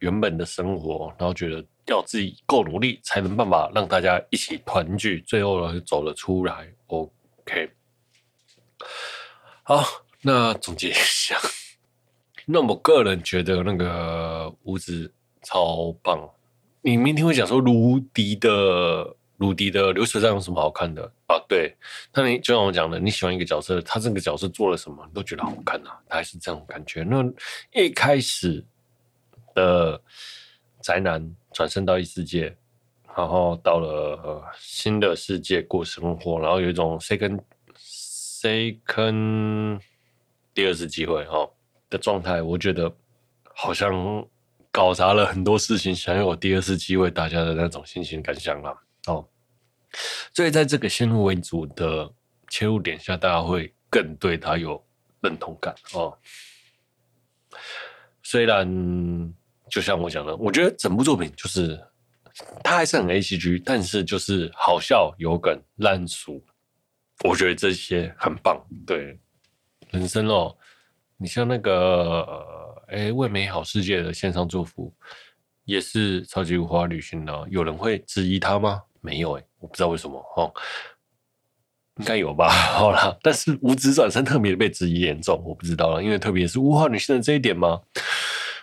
[0.00, 5.20] 原本的生活，然后觉得要自己够努力，才能办法让大家一起团聚。
[5.20, 6.68] 最后呢，走了出来。
[6.88, 7.70] OK，
[9.62, 9.84] 好，
[10.20, 11.38] 那总结一下。
[12.44, 15.14] 那我个人觉得那个屋子
[15.44, 16.28] 超棒。
[16.86, 21.36] 你明天会讲说卢迪的卢迪的流水账有什么好看的啊？
[21.48, 21.76] 对，
[22.14, 25.98] 那你就像我讲的，你喜欢一个角色，他这个角色做了什么，你都觉得好看啊？
[26.08, 27.02] 他还是这种感觉。
[27.02, 27.24] 那
[27.72, 28.64] 一开始
[29.52, 30.00] 的
[30.80, 32.56] 宅男转身到异世界，
[33.16, 37.40] 然后到了新的世界过生活，然后有一种 second
[37.76, 39.80] second
[40.54, 41.50] 第二次机会哈
[41.90, 42.94] 的状态，我觉得
[43.52, 44.24] 好像。
[44.76, 49.26] 搞砸了很多事情，想要有第二次机会，大家的那种心情感想了哦。
[50.34, 52.12] 所以在这个先入为主的
[52.50, 54.86] 切入点下，大家会更对他有
[55.22, 56.18] 认同感哦。
[58.22, 59.34] 虽然
[59.70, 61.82] 就像我讲的，我觉得整部作品就是
[62.62, 66.44] 它还是很 A C G，但是就是好笑、有梗、烂俗，
[67.24, 68.62] 我觉得这些很棒。
[68.86, 69.18] 对
[69.90, 70.54] 人生哦，
[71.16, 74.92] 你像那个哎，为美好世界的献上祝福，
[75.64, 78.82] 也是超级无花旅行的，有人会质疑他吗？
[79.00, 80.52] 没有哎，我不知道为什么哦。
[81.98, 87.80] 应该有吧，好啦，但是无职转身特别被质疑严重，我不知道了，因为特别是物化女性的这一点嘛，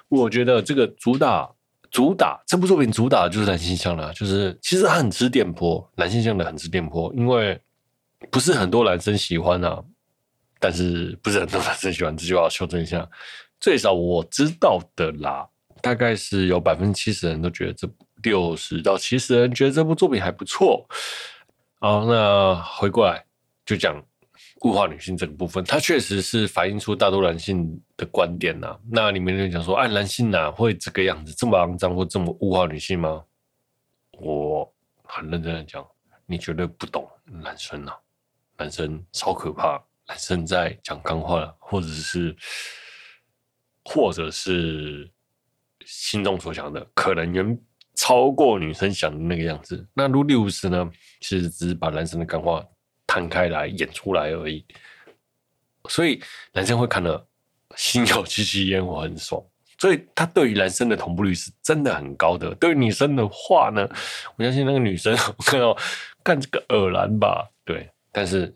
[0.08, 1.50] 我觉得这个主打
[1.90, 7.60] 主打这部作品主打就是男性向了，就是其实很吃电波，男性向的很吃电波，因为
[8.30, 9.84] 不是很多男生喜欢啊，
[10.60, 13.10] 但是不是很多男生喜欢，这句话修正一下，
[13.64, 15.48] 最少我知道的啦，
[15.82, 17.90] 大概是有百分之七十人都觉得这
[18.22, 20.86] 六十到七十人觉得这部作品还不错。
[21.80, 23.24] 好，那回过来
[23.66, 24.04] 就讲
[24.64, 28.80] 物化女性这个部分，它确实是反映出大多男性的观点呐、啊。
[28.92, 33.24] 那你们就讲说，哎，男性哪会这个样子，这么肮脏或这么物化女性吗？
[34.20, 34.70] 我
[35.06, 35.88] 很认真的讲，
[36.26, 37.98] 你绝对不懂男生啊，
[38.58, 42.36] 男生超可怕，男生在讲脏话，或者是
[43.86, 45.10] 或者是
[45.86, 47.60] 心中所想的，可能远。
[47.96, 50.90] 超过女生想的那个样子，那卢迪乌斯呢？
[51.22, 52.66] 其实只是把男生的感化
[53.06, 54.66] 摊开来演出来而已，
[55.88, 56.20] 所以
[56.54, 57.24] 男生会看了
[57.76, 59.40] 心有戚戚焉，我很爽。
[59.78, 62.54] 所以他对于男生的同步率是真的很高的。
[62.56, 63.88] 对于女生的话呢，
[64.36, 65.78] 我相信那个女生 我看到
[66.24, 68.52] 干这个恶男吧，对，但是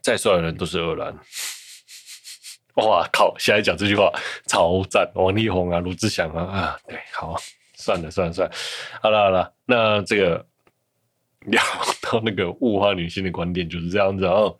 [0.00, 1.12] 再帅的人都是恶男。
[2.78, 3.34] 哇靠！
[3.38, 4.10] 现在讲这句话
[4.46, 7.36] 超赞，王力宏啊，卢志祥啊，啊，对，好。
[7.80, 8.54] 算了算了算了，
[9.00, 10.44] 好了好了，那这个
[11.42, 11.62] 聊
[12.02, 14.58] 到那个物化女性的观点就是这样子哦。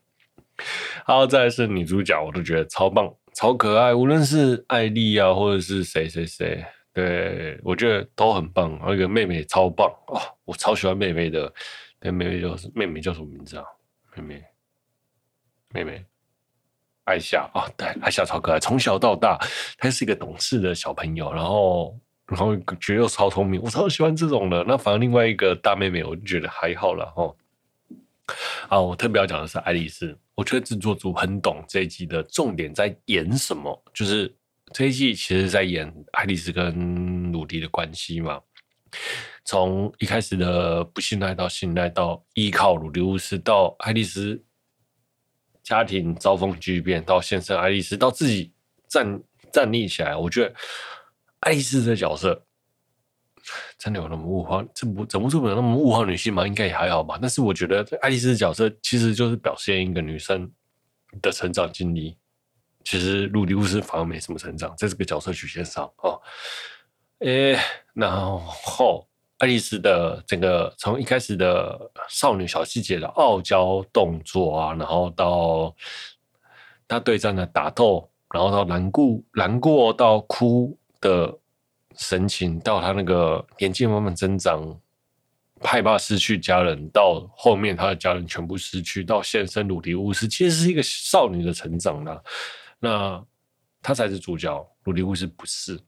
[1.05, 6.65] 好，再来是女主角，我都觉得超棒、超可爱，无论是艾莉啊，或者是谁谁谁，
[6.95, 8.79] 对我觉得都很棒。
[8.87, 11.53] 那个妹妹超棒哦，我超喜欢妹妹的。
[12.01, 13.65] 那妹妹就是妹妹叫什么名字啊？
[14.15, 14.45] 妹妹
[15.71, 16.05] 妹妹
[17.09, 19.39] 艾夏啊，对，艾夏超可爱，从小到大
[19.79, 21.99] 她是一个懂事的小朋友，然后。
[22.29, 24.63] 然后觉得又超聪明，我超喜欢这种的。
[24.69, 27.35] 那反而另外一个大妹妹，我就觉得还好了哈。
[28.69, 34.31] 啊，我特别要讲的是爱丽丝，我觉得制作组很懂这一季的重点在演什么，就是
[34.75, 38.39] 这一季其实在演爱丽丝跟鲁迪的关系嘛。
[39.47, 44.39] 从一开始的不信赖到信赖，到依靠鲁迪乌斯，到爱丽丝
[45.69, 48.51] 家庭遭逢巨变，到现身爱丽丝，到自己
[48.89, 50.55] 站站立起来，我觉得。
[51.41, 52.45] 爱丽丝这角色
[53.79, 54.65] 真的有那么物化？
[54.75, 56.45] 这不整部作品有那么物化女性吗？
[56.45, 57.17] 应该也还好吧。
[57.21, 60.51] 但是我觉得爱丽丝的角色其实就是表现一个女生
[61.23, 62.17] 的成长经历。
[62.83, 66.21] 其实鲁迪乌斯反而没什么成长，在这个角色曲线上哦。
[67.21, 67.57] 诶，
[67.93, 69.07] 然后
[69.39, 75.75] 爱丽丝的整个从一开始的少女小细节的傲娇动作啊，然后到
[76.87, 80.79] 她对战的打斗，然后到难过难过到哭。
[81.01, 81.33] 的
[81.95, 84.77] 神情，到他那个年纪慢慢增长，
[85.61, 92.21] 害怕失去家人，到后面他的家人全部失去，到现身鲁迪乌斯，其实是一个少女的成长啦。
[92.81, 93.25] 那
[93.81, 95.79] 他才是主角，鲁迪乌斯不是，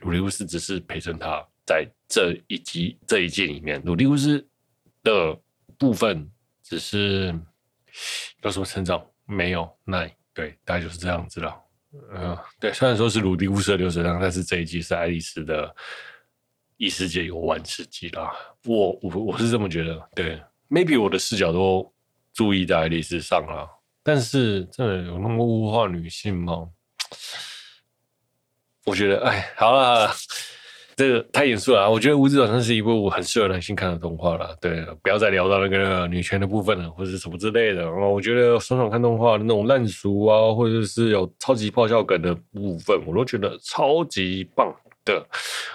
[0.00, 4.46] 鲁迪乌斯只是陪衬他在这一集这一季里面，鲁迪乌斯
[5.02, 5.38] 的
[5.78, 6.30] 部分
[6.62, 7.34] 只是
[8.42, 9.68] 有什么成长没有？
[9.84, 11.54] 那对，大概就是这样子了。
[11.92, 15.74] 嗯、呃，对，虽然说是鲁迪乌斯的流水账，但是这一季是爱丽丝的
[16.76, 18.32] 异世界游玩世纪啦。
[18.64, 21.94] 我我我是这么觉得，对，maybe 我的视角都
[22.32, 23.68] 注意在爱丽丝上了，
[24.02, 26.68] 但是真的有那么物化女性吗？
[28.84, 30.14] 我觉得，哎，好了好了。
[30.96, 31.90] 这个太严肃了啊！
[31.90, 34.56] 我觉得《无职转生》是一部很适合男性看的动画了。
[34.60, 37.90] 对，不要再聊到那个女权的部分了，或者什么之类的。
[37.90, 44.72] 我觉得爽爽看动画的那种烂俗啊，或者是有超级爆笑梗的部分，我都觉得超级棒
[45.04, 45.26] 的。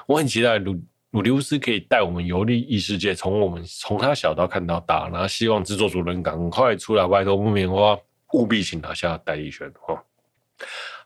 [0.08, 0.76] 我很期待鲁
[1.12, 5.10] 鲁迪乌斯可以带我们游历异世界，从我们从他小到看到大。
[5.10, 7.98] 然后希望制作组能赶快出来外头木棉花，
[8.34, 10.02] 务必请拿下代理权哈。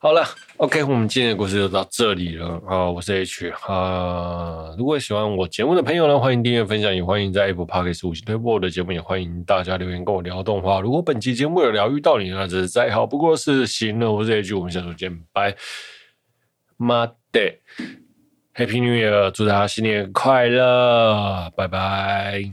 [0.03, 0.21] 好了
[0.57, 2.91] ，OK，我们今天的故事就到这里了啊！
[2.91, 10.81] 我是 H 啊，如果喜欢我节目的朋友呢，欢迎订阅分享，也欢迎在 Apple Podcast 五星推播我的节目，也欢迎大家留言跟我聊动画。
[10.81, 14.11] 如果本期节目有疗愈到你，那真是再好不过是行了。
[14.11, 15.55] 我是 H，我们下周见，拜。
[16.75, 17.39] 妈的
[18.55, 22.43] ，Happy New Year，祝大家新年快乐，拜拜。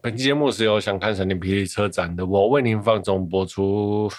[0.00, 4.10] 本期节目是由想看闪电霹雳车展的我为您放送播出。